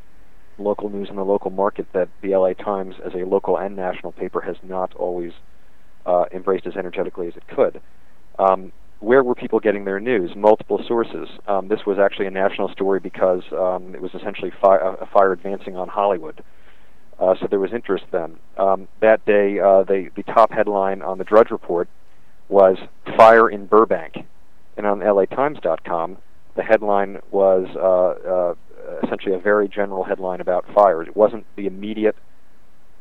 [0.58, 4.12] local news in the local market that the LA Times, as a local and national
[4.12, 5.32] paper, has not always
[6.06, 7.80] uh, embraced as energetically as it could.
[8.38, 10.30] Um, where were people getting their news?
[10.34, 11.28] Multiple sources.
[11.46, 15.32] Um, this was actually a national story because um, it was essentially fi- a fire
[15.32, 16.42] advancing on Hollywood.
[17.18, 18.36] Uh, so there was interest then.
[18.56, 21.88] Um, that day, uh, the, the top headline on the Drudge Report
[22.48, 22.78] was
[23.16, 24.26] Fire in Burbank.
[24.76, 26.18] And on LATimes.com,
[26.54, 28.54] the headline was uh, uh,
[29.04, 31.08] essentially a very general headline about fires.
[31.08, 32.16] It wasn't the immediate,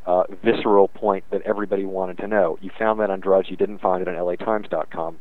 [0.05, 2.57] uh, visceral point that everybody wanted to know.
[2.61, 3.47] You found that on Drudge.
[3.49, 5.17] You didn't find it on LATimes.com.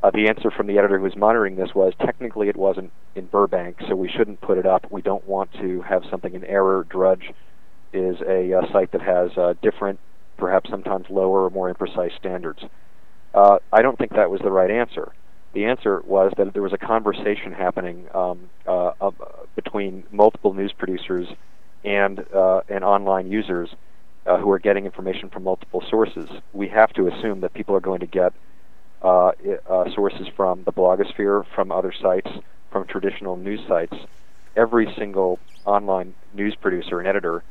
[0.00, 3.26] Uh, the answer from the editor who was monitoring this was technically it wasn't in
[3.26, 4.86] Burbank, so we shouldn't put it up.
[4.90, 6.86] We don't want to have something in error.
[6.88, 7.32] Drudge
[7.92, 9.98] is a uh, site that has uh, different,
[10.36, 12.60] perhaps sometimes lower or more imprecise standards.
[13.34, 15.12] Uh, I don't think that was the right answer.
[15.58, 19.10] The answer was that there was a conversation happening um, uh, uh,
[19.56, 21.26] between multiple news producers
[21.82, 23.68] and uh, and online users
[24.24, 26.30] uh, who are getting information from multiple sources.
[26.52, 28.34] We have to assume that people are going to get
[29.02, 29.32] uh,
[29.68, 32.30] uh, sources from the blogosphere, from other sites,
[32.70, 33.96] from traditional news sites.
[34.54, 37.42] Every single online news producer and editor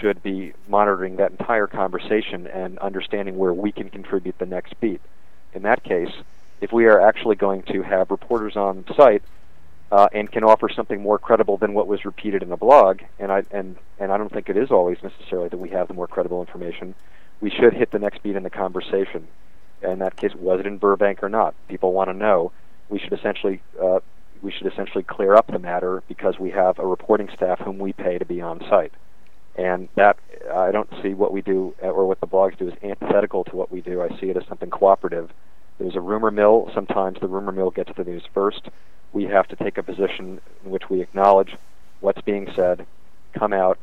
[0.00, 5.00] should be monitoring that entire conversation and understanding where we can contribute the next beat.
[5.52, 6.10] In that case,
[6.60, 9.22] if we are actually going to have reporters on site
[9.90, 13.32] uh, and can offer something more credible than what was repeated in a blog, and
[13.32, 16.06] I and and I don't think it is always necessarily that we have the more
[16.06, 16.94] credible information.
[17.40, 19.26] We should hit the next beat in the conversation.
[19.82, 21.54] In that case, was it in Burbank or not?
[21.68, 22.52] People want to know.
[22.88, 24.00] We should essentially uh,
[24.42, 27.92] we should essentially clear up the matter because we have a reporting staff whom we
[27.92, 28.92] pay to be on site,
[29.56, 30.18] and that
[30.52, 33.72] I don't see what we do or what the blogs do is antithetical to what
[33.72, 34.02] we do.
[34.02, 35.30] I see it as something cooperative.
[35.80, 36.70] There's a rumor mill.
[36.74, 38.68] Sometimes the rumor mill gets the news first.
[39.14, 41.56] We have to take a position in which we acknowledge
[42.00, 42.86] what's being said,
[43.32, 43.78] come out,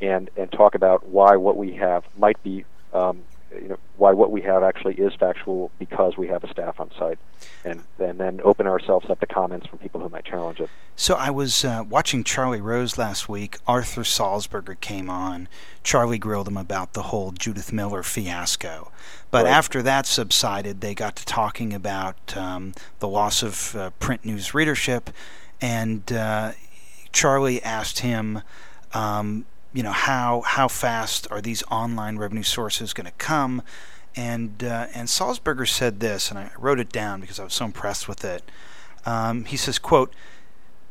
[0.00, 3.22] and and talk about why what we have might be um,
[3.60, 6.90] you know why what we have actually is factual because we have a staff on
[6.98, 7.18] site,
[7.64, 10.70] and and then open ourselves up to comments from people who might challenge it.
[10.96, 13.58] So I was uh, watching Charlie Rose last week.
[13.66, 15.48] Arthur Sulzberger came on.
[15.82, 18.90] Charlie grilled him about the whole Judith Miller fiasco,
[19.30, 19.50] but right.
[19.50, 24.54] after that subsided, they got to talking about um, the loss of uh, print news
[24.54, 25.10] readership,
[25.60, 26.52] and uh,
[27.12, 28.42] Charlie asked him.
[28.94, 33.62] Um, you know how how fast are these online revenue sources going to come?
[34.14, 37.64] And uh, and Sulzberger said this and I wrote it down because I was so
[37.64, 38.42] impressed with it.
[39.06, 40.14] Um, he says quote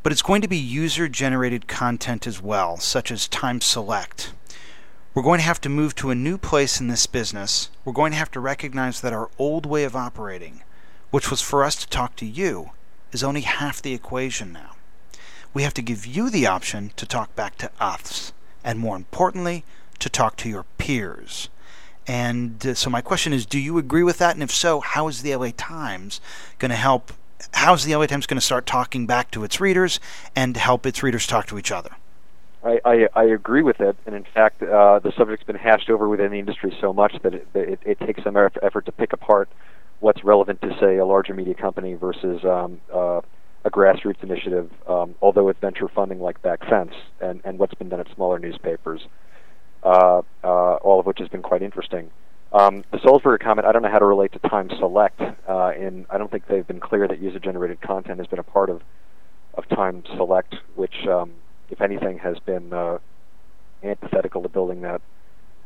[0.03, 4.33] but it's going to be user generated content as well such as time select.
[5.13, 7.69] We're going to have to move to a new place in this business.
[7.85, 10.63] We're going to have to recognize that our old way of operating
[11.11, 12.71] which was for us to talk to you
[13.11, 14.75] is only half the equation now.
[15.53, 18.31] We have to give you the option to talk back to us
[18.63, 19.63] and more importantly,
[19.99, 21.49] to talk to your peers.
[22.07, 24.35] And uh, so my question is, do you agree with that?
[24.35, 26.19] And if so, how is the LA Times
[26.59, 27.13] going to help?
[27.53, 29.99] How's the LA Times going to start talking back to its readers
[30.35, 31.91] and help its readers talk to each other?
[32.63, 36.07] I, I, I agree with it, and in fact, uh, the subject's been hashed over
[36.07, 39.49] within the industry so much that it, it, it takes some effort to pick apart
[39.99, 43.21] what's relevant to, say, a larger media company versus um, uh,
[43.63, 47.99] a grassroots initiative, um, although with venture funding like Backfence and, and what's been done
[47.99, 49.01] at smaller newspapers,
[49.83, 52.09] uh, uh, all of which has been quite interesting.
[52.53, 56.05] Um, the Sulzberger comment, I don't know how to relate to Time Select, uh, and
[56.09, 58.81] I don't think they've been clear that user-generated content has been a part of,
[59.53, 61.31] of Time Select, which, um,
[61.69, 62.97] if anything, has been uh,
[63.83, 65.01] antithetical to building that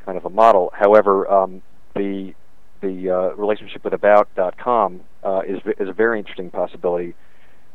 [0.06, 0.72] kind of a model.
[0.74, 1.62] However, um,
[1.96, 2.34] the
[2.82, 7.16] the uh, relationship with About.com uh, is is a very interesting possibility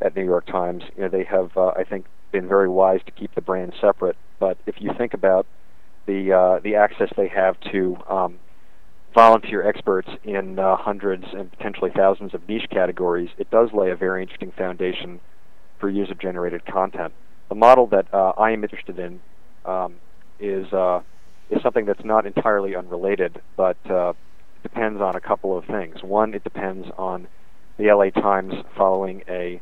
[0.00, 0.84] at New York Times.
[0.96, 4.16] You know, they have, uh, I think, been very wise to keep the brand separate.
[4.38, 5.46] But if you think about
[6.06, 8.38] the uh, the access they have to um,
[9.14, 13.96] volunteer experts in uh, hundreds and potentially thousands of niche categories, it does lay a
[13.96, 15.20] very interesting foundation
[15.78, 17.12] for user-generated content.
[17.48, 19.20] The model that uh, I am interested in
[19.64, 19.96] um,
[20.38, 21.00] is uh,
[21.50, 24.12] is something that's not entirely unrelated, but uh,
[24.62, 26.02] depends on a couple of things.
[26.02, 27.28] One, it depends on
[27.76, 29.60] the LA Times following a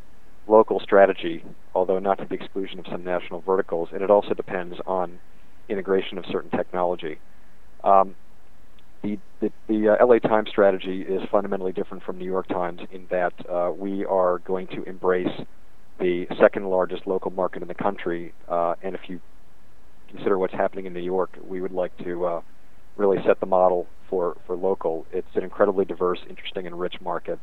[0.48, 4.76] local strategy, although not to the exclusion of some national verticals, and it also depends
[4.87, 5.18] on
[5.68, 7.18] integration of certain technology.
[7.84, 8.14] Um,
[9.02, 13.06] the the, the uh, LA Times strategy is fundamentally different from New York Times in
[13.11, 15.28] that uh, we are going to embrace
[16.00, 19.20] the second largest local market in the country, uh, and if you
[20.08, 22.40] consider what's happening in New York, we would like to uh,
[22.96, 25.06] really set the model for, for local.
[25.12, 27.38] It's an incredibly diverse, interesting, and rich market.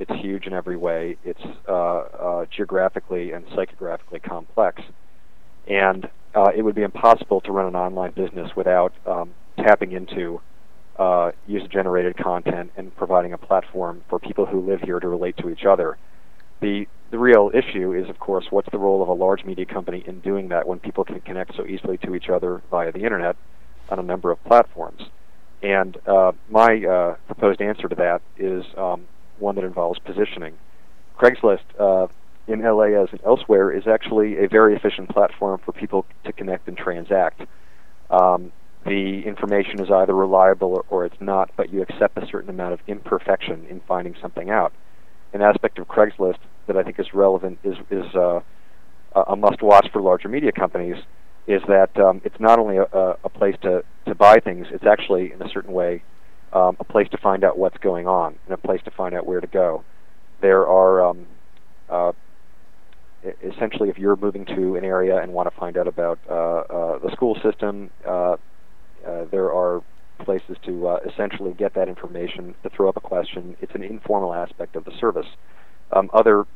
[0.00, 1.18] It's huge in every way.
[1.24, 4.82] It's uh, uh, geographically and psychographically complex,
[5.68, 10.40] and uh, it would be impossible to run an online business without um, tapping into
[10.98, 15.50] uh, user-generated content and providing a platform for people who live here to relate to
[15.50, 15.98] each other.
[16.60, 20.02] The the real issue is, of course, what's the role of a large media company
[20.06, 23.36] in doing that when people can connect so easily to each other via the internet
[23.90, 25.02] on a number of platforms?
[25.62, 29.06] And uh, my uh, proposed answer to that is um,
[29.40, 30.54] one that involves positioning.
[31.18, 32.08] Craigslist uh,
[32.46, 36.76] in LA as elsewhere is actually a very efficient platform for people to connect and
[36.76, 37.42] transact.
[38.10, 38.52] Um,
[38.84, 42.72] the information is either reliable or, or, it's not, but you accept a certain amount
[42.72, 44.72] of imperfection in finding something out.
[45.34, 48.40] An aspect of Craigslist that I think is relevant is is uh,
[49.14, 50.96] a must-watch for larger media companies
[51.46, 52.84] is that um, it's not only a,
[53.24, 56.02] a, place to, to buy things, it's actually in a certain way
[56.52, 59.26] um, a place to find out what's going on and a place to find out
[59.26, 59.84] where to go.
[60.40, 61.26] There are um,
[61.88, 62.12] uh,
[63.42, 66.98] essentially, if you're moving to an area and want to find out about uh, uh,
[66.98, 68.36] the school system, uh,
[69.06, 69.82] uh, there are
[70.24, 73.56] places to uh, essentially get that information, to throw up a question.
[73.60, 75.26] It's an informal aspect of the service.
[75.92, 76.46] Um, other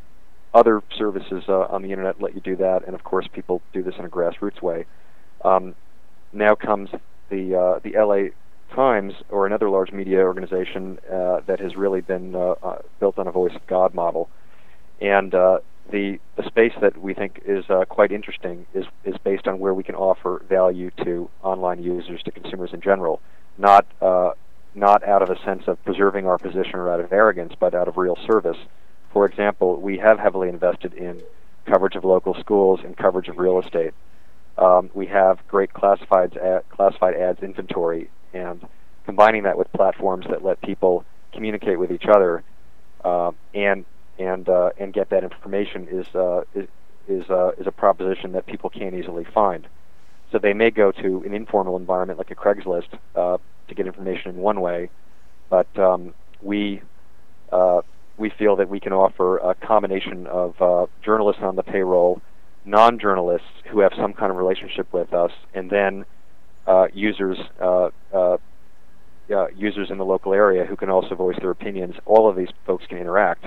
[0.53, 3.83] other services uh, on the internet let you do that, and of course, people do
[3.83, 4.87] this in a grassroots way.
[5.45, 5.75] Um,
[6.33, 6.91] now comes
[7.29, 8.31] the uh, the LA
[8.75, 13.29] Times or another large media organization uh, that has really been uh, uh, built on
[13.29, 14.29] a voice of God model,
[15.01, 15.59] and uh,
[15.91, 19.75] the the space that we think is uh, quite interesting is is based on where
[19.75, 23.21] we can offer value to online users to consumers in general,
[23.59, 24.31] not uh,
[24.75, 27.87] not out of a sense of preserving our position or out of arrogance, but out
[27.87, 28.59] of real service.
[29.13, 31.23] For example, we have heavily invested in
[31.65, 33.95] coverage of local schools and coverage of real estate.
[34.57, 38.67] Um, we have great classified ad, classified ads inventory, and
[39.05, 42.43] combining that with platforms that let people communicate with each other
[43.05, 43.85] uh, and
[44.19, 46.69] and uh, and get that information is uh, is
[47.09, 49.67] is, uh, is a proposition that people can't easily find.
[50.33, 53.39] So they may go to an informal environment like a Craigslist uh,
[53.69, 54.91] to get information in one way,
[55.51, 56.81] but um, we
[57.53, 57.83] uh,
[58.17, 62.21] we feel that we can offer a combination of uh, journalists on the payroll,
[62.65, 66.05] non-journalists who have some kind of relationship with us, and then
[66.67, 68.37] uh, users uh, uh,
[69.55, 71.95] users in the local area who can also voice their opinions.
[72.05, 73.47] All of these folks can interact,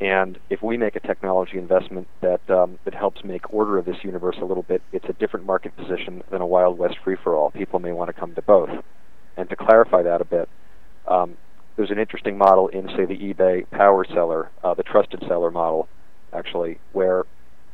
[0.00, 3.96] and if we make a technology investment that um, that helps make order of this
[4.02, 7.34] universe a little bit, it's a different market position than a Wild West free for
[7.34, 7.50] all.
[7.50, 8.70] People may want to come to both.
[9.36, 10.48] And to clarify that a bit,
[11.06, 11.36] um,
[11.76, 15.88] there's an interesting model in, say, the eBay power seller, uh, the trusted seller model,
[16.32, 17.24] actually, where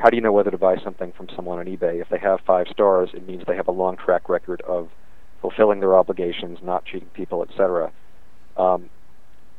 [0.02, 2.00] how do you know whether to buy something from someone on eBay?
[2.00, 4.88] If they have five stars, it means they have a long track record of
[5.40, 7.92] fulfilling their obligations, not cheating people, etc.
[8.56, 8.90] Um,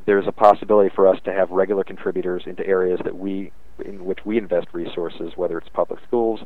[0.04, 4.18] there's a possibility for us to have regular contributors into areas that we, in which
[4.26, 6.40] we invest resources, whether it's public schools,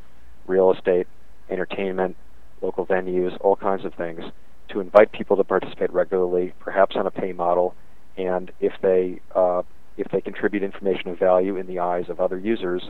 [0.46, 1.08] real estate,
[1.50, 2.16] entertainment,
[2.62, 4.22] local venues, all kinds of things,
[4.68, 7.74] to invite people to participate regularly, perhaps on a pay model,
[8.16, 9.62] and if they uh,
[9.96, 12.84] if they contribute information of value in the eyes of other users,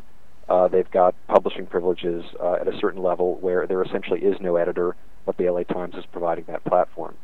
[0.48, 4.56] uh, they've got publishing privileges uh, at a certain level where there essentially is no
[4.56, 4.96] editor,
[5.26, 7.14] but the LA Times is providing that platform.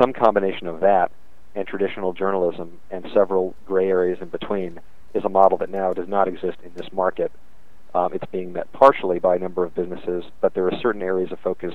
[0.00, 1.10] Some combination of that
[1.54, 4.80] and traditional journalism and several gray areas in between
[5.12, 7.30] is a model that now does not exist in this market.
[7.94, 11.30] Um, it's being met partially by a number of businesses, but there are certain areas
[11.30, 11.74] of focus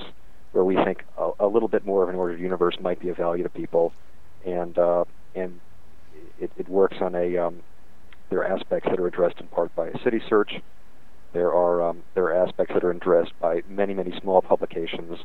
[0.50, 3.16] where we think a, a little bit more of an ordered universe might be of
[3.16, 3.92] value to people,
[4.44, 5.04] and uh,
[5.36, 5.60] and
[6.40, 7.60] it, it works on a um,
[8.30, 10.60] there are aspects that are addressed in part by Citysearch.
[11.32, 15.18] There are um, there are aspects that are addressed by many many small publications,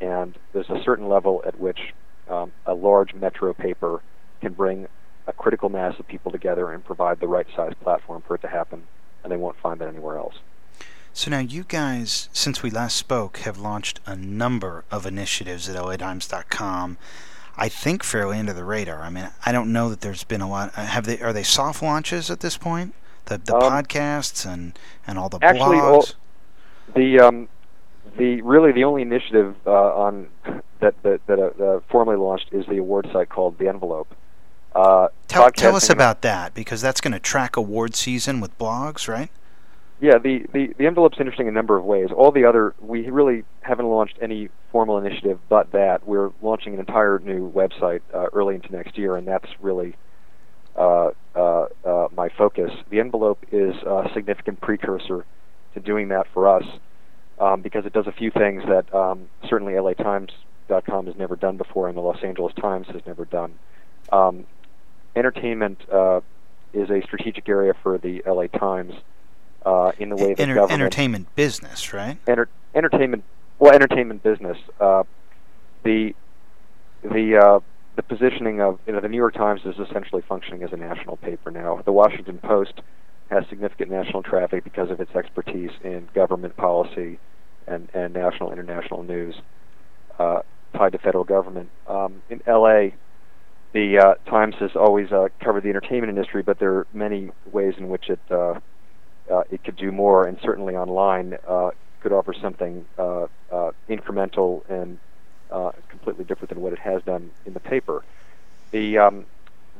[0.00, 1.92] and there's a certain level at which
[2.28, 4.02] um, a large metro paper
[4.40, 4.88] can bring
[5.26, 8.48] a critical mass of people together and provide the right size platform for it to
[8.48, 8.84] happen,
[9.22, 10.36] and they won't find that anywhere else.
[11.12, 15.76] So now you guys, since we last spoke, have launched a number of initiatives at
[15.76, 16.96] LATimes.com.
[17.54, 19.02] I think fairly under the radar.
[19.02, 20.72] I mean, I don't know that there's been a lot.
[20.74, 21.20] Uh, have they?
[21.20, 22.94] Are they soft launches at this point?
[23.26, 26.14] The the um, podcasts and and all the actually, blogs.
[26.94, 27.48] The um,
[28.16, 30.28] the really the only initiative uh, on
[30.80, 34.14] that that, that uh, uh, formally launched is the award site called the Envelope.
[34.74, 39.06] Uh, tell, tell us about that because that's going to track award season with blogs,
[39.06, 39.30] right?
[40.00, 42.08] Yeah, the, the, the envelope's interesting in a number of ways.
[42.10, 46.08] All the other, we really haven't launched any formal initiative but that.
[46.08, 49.94] We're launching an entire new website uh, early into next year, and that's really
[50.76, 52.70] my focus.
[52.90, 55.24] The envelope is a significant precursor
[55.74, 56.64] to doing that for us
[57.38, 61.88] um, because it does a few things that um, certainly LATimes.com has never done before
[61.88, 63.54] and the Los Angeles Times has never done.
[64.10, 64.46] Um,
[65.16, 66.20] entertainment uh,
[66.72, 68.94] is a strategic area for the LA Times
[69.64, 72.18] uh, in the way that Enter- government entertainment business, right?
[72.26, 73.24] Enter- entertainment,
[73.58, 74.58] well, entertainment business.
[74.80, 75.04] Uh,
[75.82, 76.14] the
[77.02, 77.60] the uh,
[77.96, 81.16] the positioning of you know the New York Times is essentially functioning as a national
[81.16, 81.80] paper now.
[81.84, 82.80] The Washington Post
[83.30, 87.18] has significant national traffic because of its expertise in government policy
[87.66, 89.34] and and national international news
[90.18, 90.40] uh,
[90.74, 91.70] tied to federal government.
[91.86, 92.94] Um, in L.A.
[93.72, 97.74] The uh, Times has always uh, covered the entertainment industry, but there are many ways
[97.78, 98.54] in which it uh,
[99.32, 101.70] uh, it could do more, and certainly online uh,
[102.02, 104.98] could offer something uh, uh, incremental and
[105.52, 108.02] uh, completely different than what it has done in the paper.
[108.70, 109.26] The um,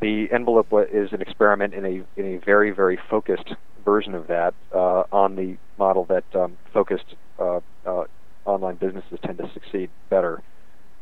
[0.00, 3.54] the envelope is an experiment in a in a very very focused
[3.84, 8.04] version of that uh, on the model that um, focused uh, uh,
[8.44, 10.42] online businesses tend to succeed better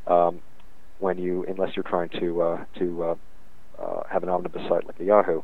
[0.06, 0.40] um,
[0.98, 3.02] when you unless you're trying to uh, to
[3.78, 5.42] uh, have an omnibus site like a Yahoo.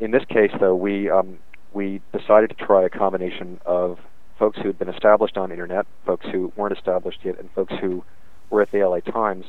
[0.00, 1.38] in this case, though, we um,
[1.72, 3.98] we decided to try a combination of
[4.38, 8.04] folks who had been established on internet, folks who weren't established yet, and folks who
[8.50, 9.44] were at the LA Times,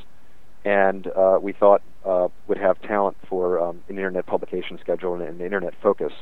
[0.65, 5.23] and uh, we thought uh, would have talent for um, an internet publication schedule and
[5.23, 6.13] an internet focus.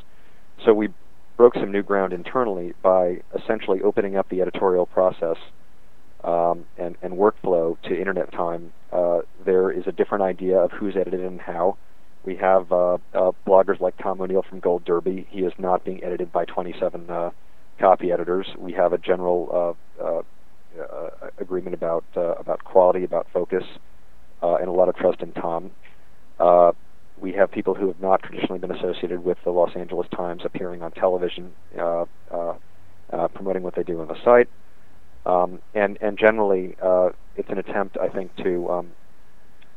[0.65, 0.89] So we
[1.37, 5.37] broke some new ground internally by essentially opening up the editorial process
[6.23, 8.71] um, and, and, workflow to internet time.
[8.91, 11.77] Uh, there is a different idea of who's edited and how.
[12.23, 15.25] We have uh, uh, bloggers like Tom O'Neill from Gold Derby.
[15.31, 17.31] He is not being edited by 27 uh,
[17.81, 18.47] copy editors.
[18.57, 20.21] We have a general uh, uh,
[21.39, 23.63] agreement about about quality, about focus,
[24.41, 25.71] and a lot of trust in Tom
[27.21, 30.81] we have people who have not traditionally been associated with the Los Angeles Times appearing
[30.81, 32.53] on television, uh, uh,
[33.13, 34.49] uh, promoting what they do on the site,
[35.25, 38.91] um, and and generally uh, it's an attempt, I think, to um,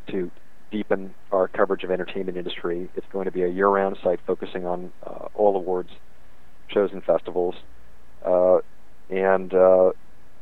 [0.08, 0.30] to
[0.70, 2.88] deepen our coverage of entertainment industry.
[2.96, 5.90] It's going to be a year-round site focusing on uh, all awards,
[6.68, 7.73] shows, and festivals, uh,
[8.24, 9.52] and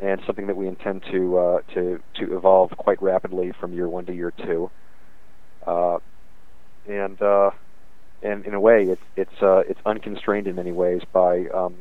[0.00, 4.14] and something that we intend to to to evolve quite rapidly from year one to
[4.14, 4.70] year two.
[5.66, 5.98] Uh,
[6.88, 7.50] and uh,
[8.22, 11.76] and in a way, it, it's uh, it's unconstrained in many ways by um,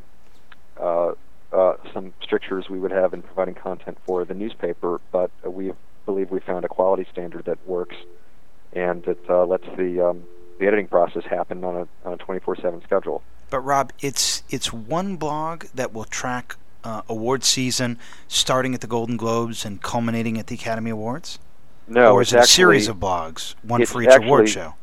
[0.79, 1.11] uh,
[1.51, 4.99] uh, some strictures we would have in providing content for the newspaper.
[5.11, 5.71] But we
[6.05, 7.95] believe we found a quality standard that works,
[8.73, 10.23] and it uh, lets the um,
[10.59, 13.23] the editing process happen on a on a 24/7 schedule.
[13.51, 18.87] But Rob, it's it's one blog that will track uh, award season, starting at the
[18.87, 21.37] Golden Globes and culminating at the Academy Awards.
[21.87, 24.73] No, or is it actually, a series of blogs, one for each actually, award show?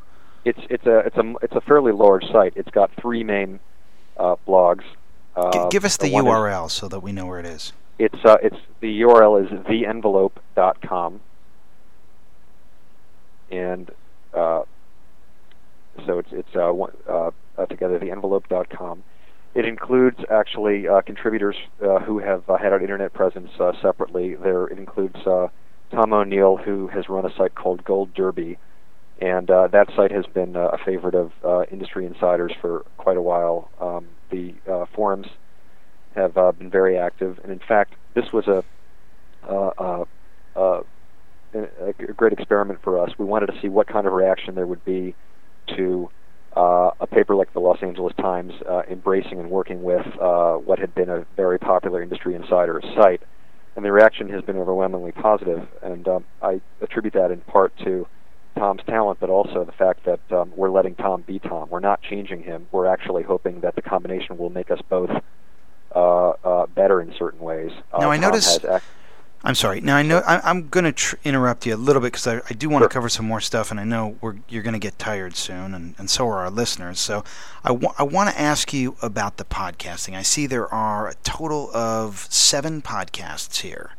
[0.44, 2.52] it's it's a it's a it's a fairly large site.
[2.56, 3.60] It's got three main
[4.16, 4.84] uh, blogs.
[5.36, 7.72] Uh, give us the URL is, so that we know where it is.
[7.98, 11.20] It's uh, it's the URL is theenvelope.com,
[13.50, 13.90] and
[14.34, 14.62] uh,
[16.06, 17.66] so it's it's uh, one, uh, uh.
[19.54, 24.34] It includes actually uh, contributors uh, who have uh, had an internet presence uh, separately.
[24.34, 25.48] There it includes uh,
[25.90, 28.58] Tom O'Neill, who has run a site called Gold Derby,
[29.20, 33.16] and uh, that site has been uh, a favorite of uh, industry insiders for quite
[33.16, 33.70] a while.
[33.80, 35.26] Um, the uh, forums
[36.14, 38.62] have uh, been very active, and in fact, this was a,
[39.48, 40.04] uh,
[40.54, 40.82] a
[42.16, 43.10] great experiment for us.
[43.18, 45.14] We wanted to see what kind of reaction there would be
[45.76, 46.10] to
[46.54, 48.52] a paper like the Los Angeles Times
[48.90, 50.06] embracing and working with
[50.64, 53.22] what had been a very popular industry insider site,
[53.76, 55.66] and the reaction has been overwhelmingly positive.
[55.82, 58.08] And um, I attribute that in part to
[58.56, 61.68] Tom's talent, but also the fact that um, we're letting Tom be Tom.
[61.70, 62.66] We're not changing him.
[62.72, 65.10] We're actually hoping that the combination will make us both
[65.94, 67.70] uh, uh, better in certain ways.
[67.92, 68.58] Uh, now I notice.
[68.64, 68.82] Ac-
[69.44, 69.80] I'm sorry.
[69.80, 72.40] Now I know I, am going to tr- interrupt you a little bit because I,
[72.50, 72.90] I, do want to sure.
[72.90, 74.16] cover some more stuff, and I know
[74.48, 76.98] you're going to get tired soon, and, and so are our listeners.
[76.98, 77.22] So
[77.62, 80.16] I, wa- I want to ask you about the podcasting.
[80.16, 83.92] I see there are a total of seven podcasts here.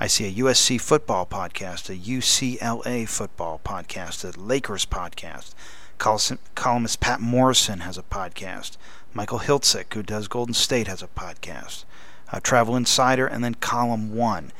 [0.00, 5.54] I see a USC football podcast, a UCLA football podcast, a Lakers podcast.
[5.98, 8.76] Columnist Patt Morrison has a podcast.
[9.12, 11.84] Michael Hiltzik, who does Golden State, has a podcast.
[12.32, 14.50] Uh, Travel Insider, and then Column One.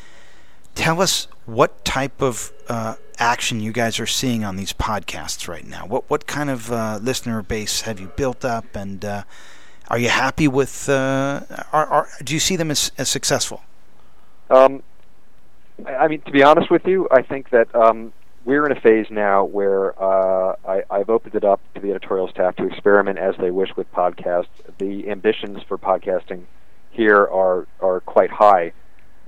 [0.75, 5.67] Tell us what type of uh, action you guys are seeing on these podcasts right
[5.67, 5.87] now.
[5.87, 9.23] What what kind of uh, listener base have you built up, and uh,
[9.89, 10.89] are you happy with?
[10.89, 11.43] Uh,
[11.73, 13.63] are, are, do you see them as, as successful?
[14.49, 14.83] Um,
[15.87, 18.13] I mean, to be honest with you, I think that um,
[18.45, 22.29] we're in a phase now where uh, I, I've opened it up to the editorial
[22.29, 24.49] staff to experiment as they wish with podcasts.
[24.79, 26.45] The ambitions for podcasting
[26.91, 28.73] here are are quite high.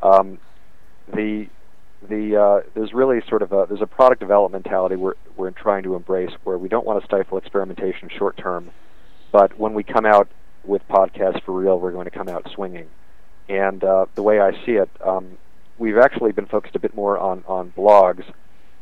[0.02, 0.38] Um,
[1.08, 1.46] the
[2.08, 5.82] the uh, there's really sort of a there's a product development mentality we're we're trying
[5.84, 8.70] to embrace where we don't want to stifle experimentation short term,
[9.30, 10.28] but when we come out
[10.64, 12.88] with podcasts for real, we're going to come out swinging.
[13.48, 15.38] And uh, the way I see it, um,
[15.78, 18.24] we've actually been focused a bit more on on blogs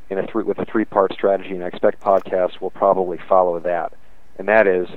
[0.08, 3.92] in a three, with a three-part strategy, and I expect podcasts will probably follow that.
[4.38, 4.88] And that is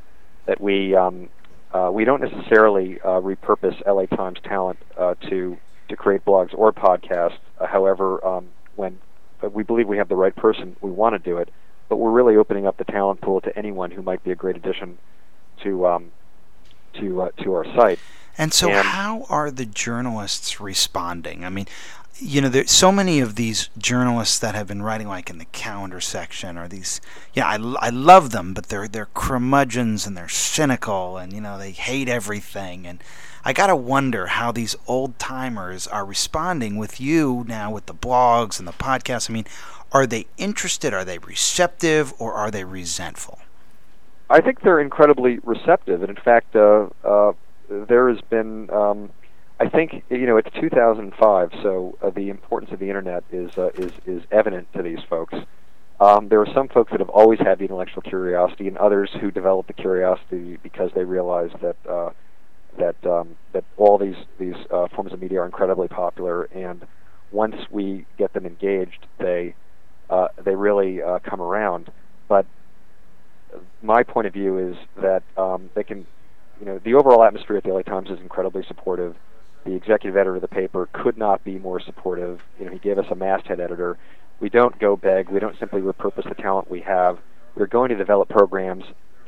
[0.46, 1.30] that we um,
[1.74, 5.58] uh, we don't necessarily uh, repurpose LA Times talent uh, to
[5.90, 7.38] to create blogs or podcasts.
[7.60, 9.00] Uh, however, um, when
[9.52, 11.50] we believe we have the right person, we want to do it.
[11.90, 14.56] But we're really opening up the talent pool to anyone who might be a great
[14.56, 14.98] addition
[15.64, 16.12] to um,
[17.00, 18.00] to uh, to our site.
[18.38, 21.46] And so, And- how are the journalists responding?
[21.46, 21.68] I mean,
[22.20, 25.45] you know, there's so many of these journalists that have been writing, like in the
[25.45, 27.01] calendar section, or these.
[27.34, 31.57] Yeah, I, I love them, but they're they're curmudgeons and they're cynical, and you know
[31.57, 32.86] they hate everything.
[32.86, 33.03] And
[33.43, 38.59] I gotta wonder how these old timers are responding with you now with the blogs
[38.59, 39.30] and the podcasts.
[39.30, 39.47] I mean,
[39.91, 40.93] are they interested?
[40.93, 43.39] Are they receptive, or are they resentful?
[44.30, 47.34] I think they're incredibly receptive, and in fact, uh, uh,
[47.70, 48.70] there has been.
[48.70, 49.09] Um,
[49.64, 53.70] I think you know it's 2005, so uh, the importance of the internet is uh,
[53.76, 55.36] is is evident to these folks.
[56.01, 59.32] Um, there are some folks that have always had the intellectual curiosity, and others who
[59.32, 62.09] developed the curiosity because they realized that uh,
[62.78, 66.86] that um, that all these these uh, forms of media are incredibly popular, and
[67.32, 69.55] once we get them engaged, they
[70.09, 71.89] uh, they really uh, come around.
[72.28, 72.45] But
[73.82, 76.05] my point of view is that um, they can,
[76.59, 79.16] you know, the overall atmosphere at the LA Times is incredibly supportive.
[79.66, 82.41] The executive editor of the paper could not be more supportive.
[82.59, 83.97] You know, he gave us a masthead editor.
[84.39, 85.30] We don't go beg.
[85.30, 87.20] We don't simply repurpose the talent we have.
[87.55, 88.84] We're going to develop programs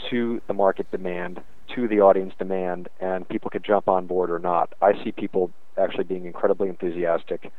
[0.10, 1.42] to the market demand,
[1.76, 4.74] to the audience demand, and people could jump on board or not.
[4.82, 7.52] I see people actually being incredibly enthusiastic.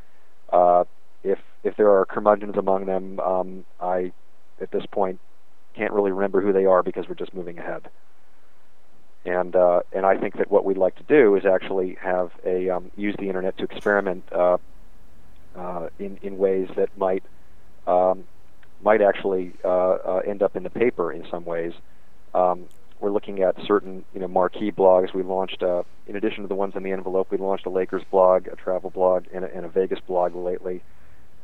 [0.52, 0.84] Uh,
[1.24, 4.12] if if there are curmudgeons among them, um, I
[4.60, 5.20] at this point
[5.74, 7.88] can't really remember who they are because we're just moving ahead.
[9.26, 12.70] And uh, and I think that what we'd like to do is actually have a
[12.70, 14.58] um, use the internet to experiment uh,
[15.56, 17.24] uh, in in ways that might
[17.88, 18.24] um,
[18.82, 21.72] might actually uh, uh, end up in the paper in some ways.
[22.34, 22.66] Um,
[23.00, 25.12] we're looking at certain you know marquee blogs.
[25.12, 28.04] We launched, uh, in addition to the ones in the envelope, we launched a Lakers
[28.10, 30.82] blog, a travel blog, and a, and a Vegas blog lately.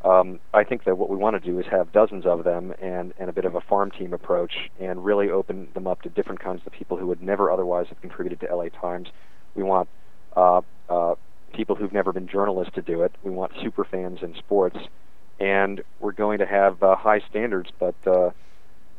[0.04, 3.14] Um, I think that what we want to do is have dozens of them and,
[3.18, 6.40] and a bit of a farm team approach and really open them up to different
[6.40, 9.08] kinds of people who would never otherwise have contributed to LA Times.
[9.54, 9.88] We want
[10.36, 11.14] uh, uh,
[11.52, 13.12] people who've never been journalists to do it.
[13.22, 14.78] We want super fans in sports,
[15.38, 18.30] and we're going to have uh, high standards, but uh,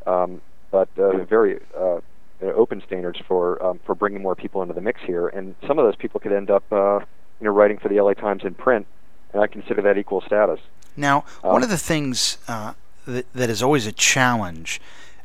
[0.06, 0.42] um,
[0.72, 2.00] but uh, very uh,
[2.42, 5.28] open standards for um, for bringing more people into the mix here.
[5.28, 8.14] And some of those people could end up, uh, you know, writing for the LA
[8.14, 8.88] Times in print,
[9.34, 10.60] and I consider that equal status.
[10.96, 12.74] Now, one Um, of the things uh,
[13.06, 14.80] that, that is always a challenge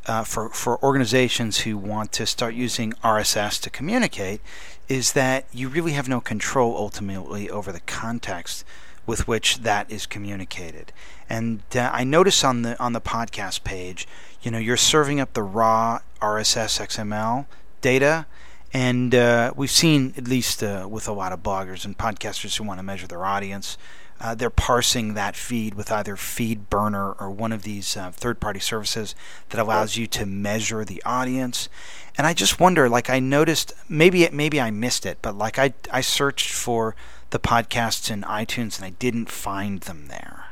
[0.06, 4.40] uh, for, for organizations who want to start using RSS to communicate
[4.88, 8.64] is that you really have no control ultimately over the context
[9.06, 10.92] with which that is communicated.
[11.28, 14.08] And uh, I notice on the on the podcast page,
[14.42, 17.46] you know, you're serving up the raw RSS XML
[17.80, 18.26] data,
[18.72, 22.64] and uh, we've seen at least uh, with a lot of bloggers and podcasters who
[22.64, 23.78] want to measure their audience,
[24.20, 29.14] uh, they're parsing that feed with either FeedBurner or one of these uh, third-party services
[29.50, 31.68] that allows you to measure the audience.
[32.16, 35.58] And I just wonder, like I noticed, maybe it, maybe I missed it, but like
[35.58, 36.96] I I searched for
[37.30, 40.46] the podcasts in iTunes and I didn't find them there.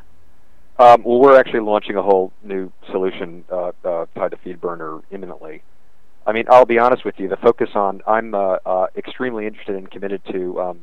[0.79, 5.63] Um, well, we're actually launching a whole new solution uh, uh, tied to FeedBurner imminently.
[6.27, 7.29] I mean, I'll be honest with you.
[7.29, 10.81] The focus on I'm uh, uh, extremely interested and committed to um,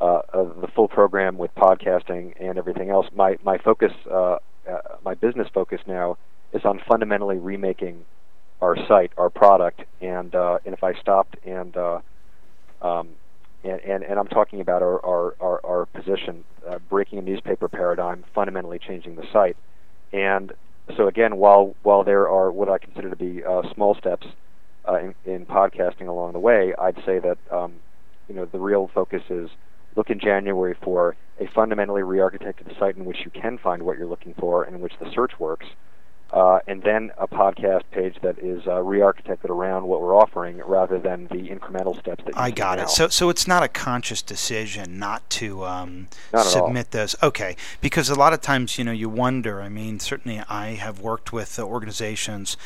[0.00, 3.06] uh, the full program with podcasting and everything else.
[3.14, 4.38] My my focus, uh,
[4.70, 6.18] uh, my business focus now
[6.52, 8.04] is on fundamentally remaking
[8.60, 12.00] our site, our product, and uh, and if I stopped and uh,
[12.82, 13.08] um,
[13.64, 17.68] and, and, and I'm talking about our, our, our, our position, uh, breaking a newspaper
[17.68, 19.56] paradigm, fundamentally changing the site.
[20.12, 20.52] And
[20.96, 24.26] so again, while while there are what I consider to be uh, small steps
[24.88, 27.74] uh, in, in podcasting along the way, I'd say that um,
[28.28, 29.50] you know the real focus is
[29.96, 34.06] look in January for a fundamentally re-architected site in which you can find what you're
[34.06, 35.66] looking for and in which the search works,
[36.32, 40.98] uh, and then a podcast page that is uh, re-architected around what we're offering rather
[40.98, 42.84] than the incremental steps that you I got now.
[42.84, 42.90] it.
[42.90, 46.66] So, so it's not a conscious decision not to um, Not at all.
[46.66, 47.14] submit those.
[47.22, 49.62] Okay, because a lot of times, you know, you wonder.
[49.62, 52.56] I mean, certainly, I have worked with organizations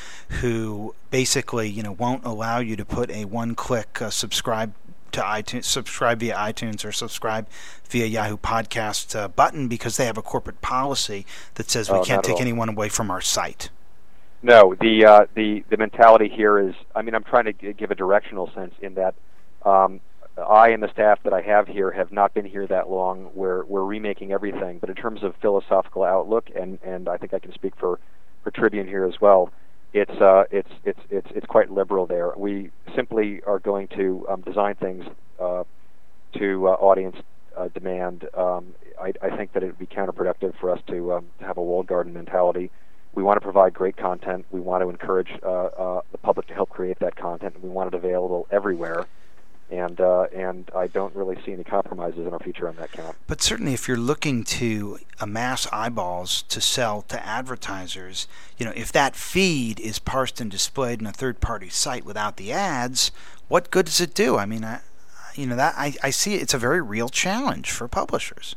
[0.41, 4.73] who basically, you know, won't allow you to put a one-click uh, subscribe
[5.13, 7.47] to iTunes, subscribe via iTunes, or subscribe
[7.89, 12.05] via Yahoo Podcast uh, button because they have a corporate policy that says we Oh,
[12.05, 13.71] can't take anyone away from our site.
[14.43, 16.75] No, the uh, the the mentality here is.
[16.95, 19.15] I mean, I'm trying to g- give a directional sense in that
[19.67, 20.01] um,
[20.39, 23.31] I and the staff that I have here have not been here that long.
[23.35, 27.39] We're we're remaking everything, but in terms of philosophical outlook, and and I think I
[27.39, 27.99] can speak for
[28.43, 29.53] for Tribune here as well.
[29.93, 32.33] It's uh, it's it's it's it's quite liberal there.
[32.37, 35.05] We simply are going to um, design things
[35.41, 35.65] uh,
[36.39, 37.17] to uh, audience
[37.57, 38.29] uh, demand.
[38.37, 41.57] Um, I, I think that it would be counterproductive for us to um, to have
[41.57, 42.71] a walled garden mentality
[43.15, 44.47] we want to provide great content.
[44.51, 47.69] We want to encourage uh, uh, the public to help create that content, and we
[47.69, 49.07] want it available everywhere.
[49.71, 53.17] And uh, and I don't really see any compromises in our future on that count.
[53.29, 58.27] But certainly, if you're looking to amass eyeballs to sell to advertisers,
[58.59, 62.51] you know, if that feed is parsed and displayed in a third-party site without the
[62.53, 63.13] ads,
[63.47, 64.37] what good does it do?
[64.37, 64.81] I mean, I,
[65.37, 68.57] you know, that I, I see it's a very real challenge for publishers.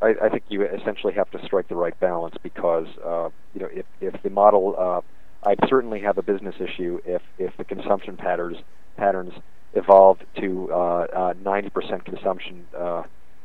[0.00, 3.68] I, I think you essentially have to strike the right balance because uh, you know
[3.72, 5.00] if if the model uh,
[5.48, 8.58] I'd certainly have a business issue if if the consumption patterns
[8.96, 9.32] patterns
[9.74, 13.02] evolved to uh, uh, 90% consumption uh,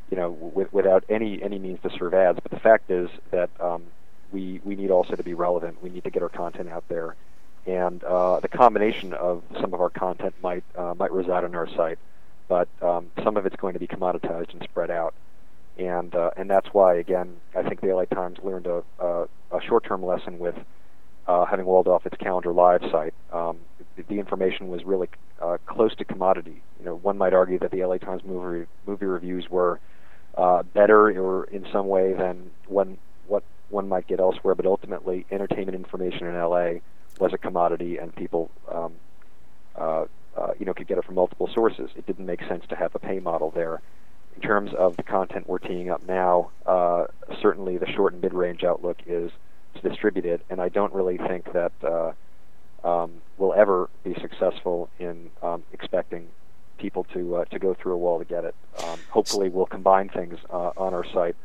[0.10, 2.40] you know with, without any any means to serve ads.
[2.42, 3.84] But the fact is that um,
[4.32, 5.82] we we need also to be relevant.
[5.82, 7.16] We need to get our content out there.
[7.66, 11.68] And uh, the combination of some of our content might uh, might reside on our
[11.68, 12.00] site
[12.48, 15.14] but um, some of it's going to be commoditized and spread out.
[15.78, 19.62] And uh, and that's why again I think the LA Times learned a, a, a
[19.62, 20.56] short-term lesson with
[21.28, 23.16] uh, having walled off its Calendar Live site.
[23.32, 23.58] Um,
[23.96, 25.10] the, information was really
[25.42, 26.62] uh, close to commodity.
[26.80, 29.80] You know, one might argue that the LA Times movie movie reviews were
[30.38, 35.26] uh, better or in some way than one what one might get elsewhere, but ultimately
[35.32, 36.80] entertainment information in LA
[37.20, 38.50] was a commodity, and people.
[38.72, 38.94] Um,
[39.76, 41.92] uh, uh, you know, could get it from multiple sources.
[41.96, 43.82] It didn't make sense to have a pay model there
[44.36, 47.06] in terms of the content we're teeing up now, uh,
[47.42, 49.32] certainly the short and mid-range outlook is
[49.82, 52.14] distributed, and I don't really think that uh,
[52.84, 56.28] um, we'll ever be successful in um, expecting
[56.78, 58.56] people to uh, to go through a wall to get it.
[58.84, 61.36] Um, hopefully, we'll combine things uh, on our site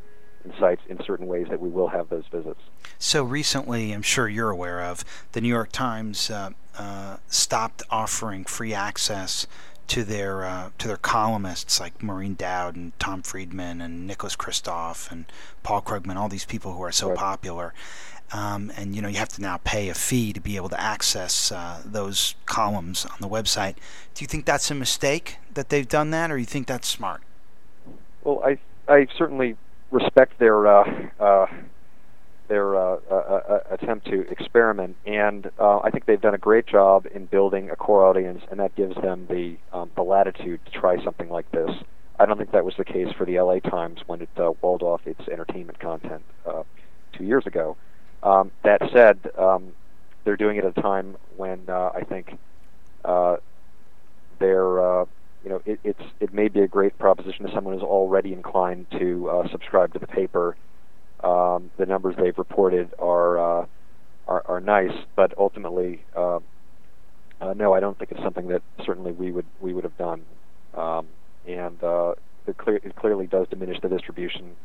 [0.45, 2.61] and sites in certain ways that we will have those visits.
[2.99, 8.45] So recently, I'm sure you're aware of the New York Times uh, uh, stopped offering
[8.45, 9.47] free access
[9.89, 15.11] to their uh, to their columnists like Maureen Dowd and Tom Friedman and Nicholas Kristof
[15.11, 15.24] and
[15.62, 17.18] Paul Krugman, all these people who are so right.
[17.18, 17.74] popular.
[18.33, 20.81] Um, and you know you have to now pay a fee to be able to
[20.81, 23.76] access uh, those columns on the website.
[24.14, 27.22] Do you think that's a mistake that they've done that, or you think that's smart?
[28.24, 29.57] Well, I I certainly
[29.91, 31.47] respect their uh, uh
[32.49, 37.07] their uh, uh, uh, attempt to experiment, and I think they've done a great job
[37.14, 41.03] in building a core audience, and that gives them the um, the latitude to try
[41.03, 41.70] something like this.
[42.18, 44.29] I don't think that was the case for the LA Times when it
[44.61, 46.22] walled off its entertainment content
[47.12, 47.76] two years ago.
[48.23, 49.73] Um, that said, um,
[50.25, 52.37] they're doing it at a time when uh, I think
[53.05, 53.37] uh,
[54.39, 55.05] they're uh,
[55.43, 58.87] you know it, it's it may be a great proposition to someone who's already inclined
[58.99, 60.57] to uh, subscribe to the paper.
[61.23, 63.66] Um, the numbers they've reported are uh,
[64.27, 66.41] are, are nice, but ultimately, uh,
[67.41, 70.23] uh, no, I don't think it's something that certainly we would we would have done,
[70.75, 71.07] um,
[71.47, 71.79] and
[72.47, 74.57] it, clear, it clearly does diminish the distribution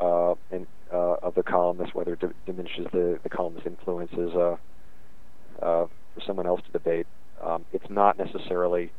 [0.00, 4.56] uh, in, uh, of the columnist, whether it d- diminishes the the columnist's influences uh,
[5.62, 7.06] uh, for someone else to debate.
[7.42, 8.90] Um, it's not necessarily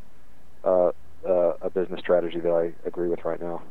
[0.64, 0.92] uh,
[1.28, 3.62] uh, a business strategy that I agree with right now.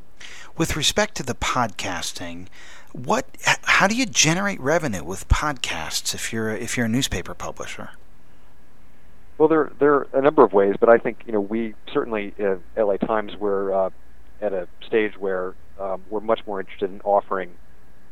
[0.57, 2.49] With respect to the podcasting,
[2.93, 3.27] what
[3.63, 7.91] how do you generate revenue with podcasts if you're if you're a newspaper publisher?
[9.39, 12.35] Well, there there are a number of ways, but I think you know we certainly
[12.39, 13.91] uh, LA Times we're uh,
[14.43, 17.51] at a stage where um, we're much more interested in offering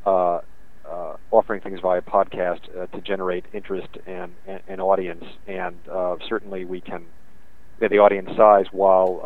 [0.07, 0.41] uh,
[0.89, 6.17] uh, offering things via podcast uh, to generate interest and, and, and audience, and uh,
[6.27, 7.05] certainly we can
[7.79, 8.65] get the audience size.
[8.73, 9.21] While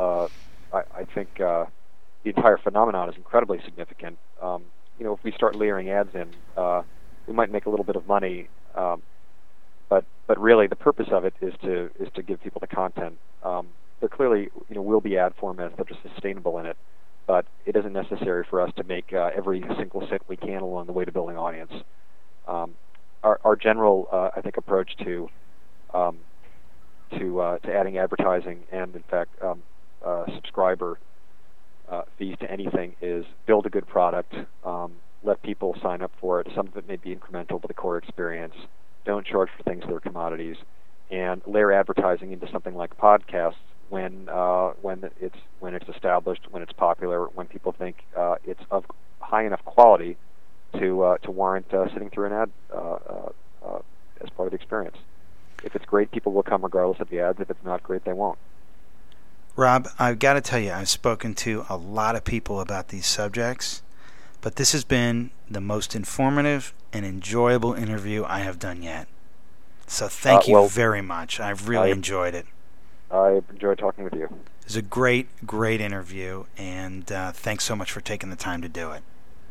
[0.73, 1.67] uh, I, I think uh,
[2.25, 4.19] the entire phenomenon is incredibly significant.
[4.41, 4.65] Um,
[4.99, 6.29] you know, if we start layering ads in,
[7.27, 8.49] we might make a little bit of money.
[8.75, 9.03] Um,
[9.89, 13.19] but but really, the purpose of it is to is to give people the content.
[13.43, 13.69] Um,
[14.01, 16.77] there clearly, you know, will be ad formats that are sustainable in it,
[17.27, 20.87] but it isn't necessary for us to make uh, every single cent we can along
[20.87, 21.73] the way to building audience.
[22.49, 22.75] Um,
[23.23, 25.29] our, our general, uh, I think, approach to
[25.95, 26.19] um,
[27.19, 29.63] to uh, to adding advertising and, in fact, um,
[30.05, 30.99] uh, subscriber
[31.91, 34.93] uh, fees to anything is build a good product, um,
[35.23, 36.49] let people sign up for it.
[36.57, 38.55] Some of it may be incremental to the core experience.
[39.05, 40.57] Don't charge for things that are commodities,
[41.11, 43.55] and layer advertising into something like podcasts
[43.93, 48.63] when uh, when it's when it's established, when it's popular, when people think uh, it's
[48.71, 48.87] of
[49.21, 50.17] high enough quality
[50.79, 53.33] to uh, to warrant uh, sitting through an ad uh, uh,
[53.63, 53.79] uh,
[54.23, 54.97] as part of the experience.
[55.63, 57.39] If it's great, people will come regardless of the ads.
[57.39, 58.39] If it's not great, they won't.
[59.57, 63.07] Rob, I've got to tell you, I've spoken to a lot of people about these
[63.07, 63.83] subjects,
[64.41, 69.07] but this has been the most informative and enjoyable interview I have done yet.
[69.87, 71.39] So thank well, you very much.
[71.39, 72.47] I've really I, enjoyed it.
[73.13, 74.25] I enjoyed talking with you.
[74.25, 74.31] It
[74.65, 78.69] was a great, great interview, and uh, thanks so much for taking the time to
[78.69, 79.03] do it.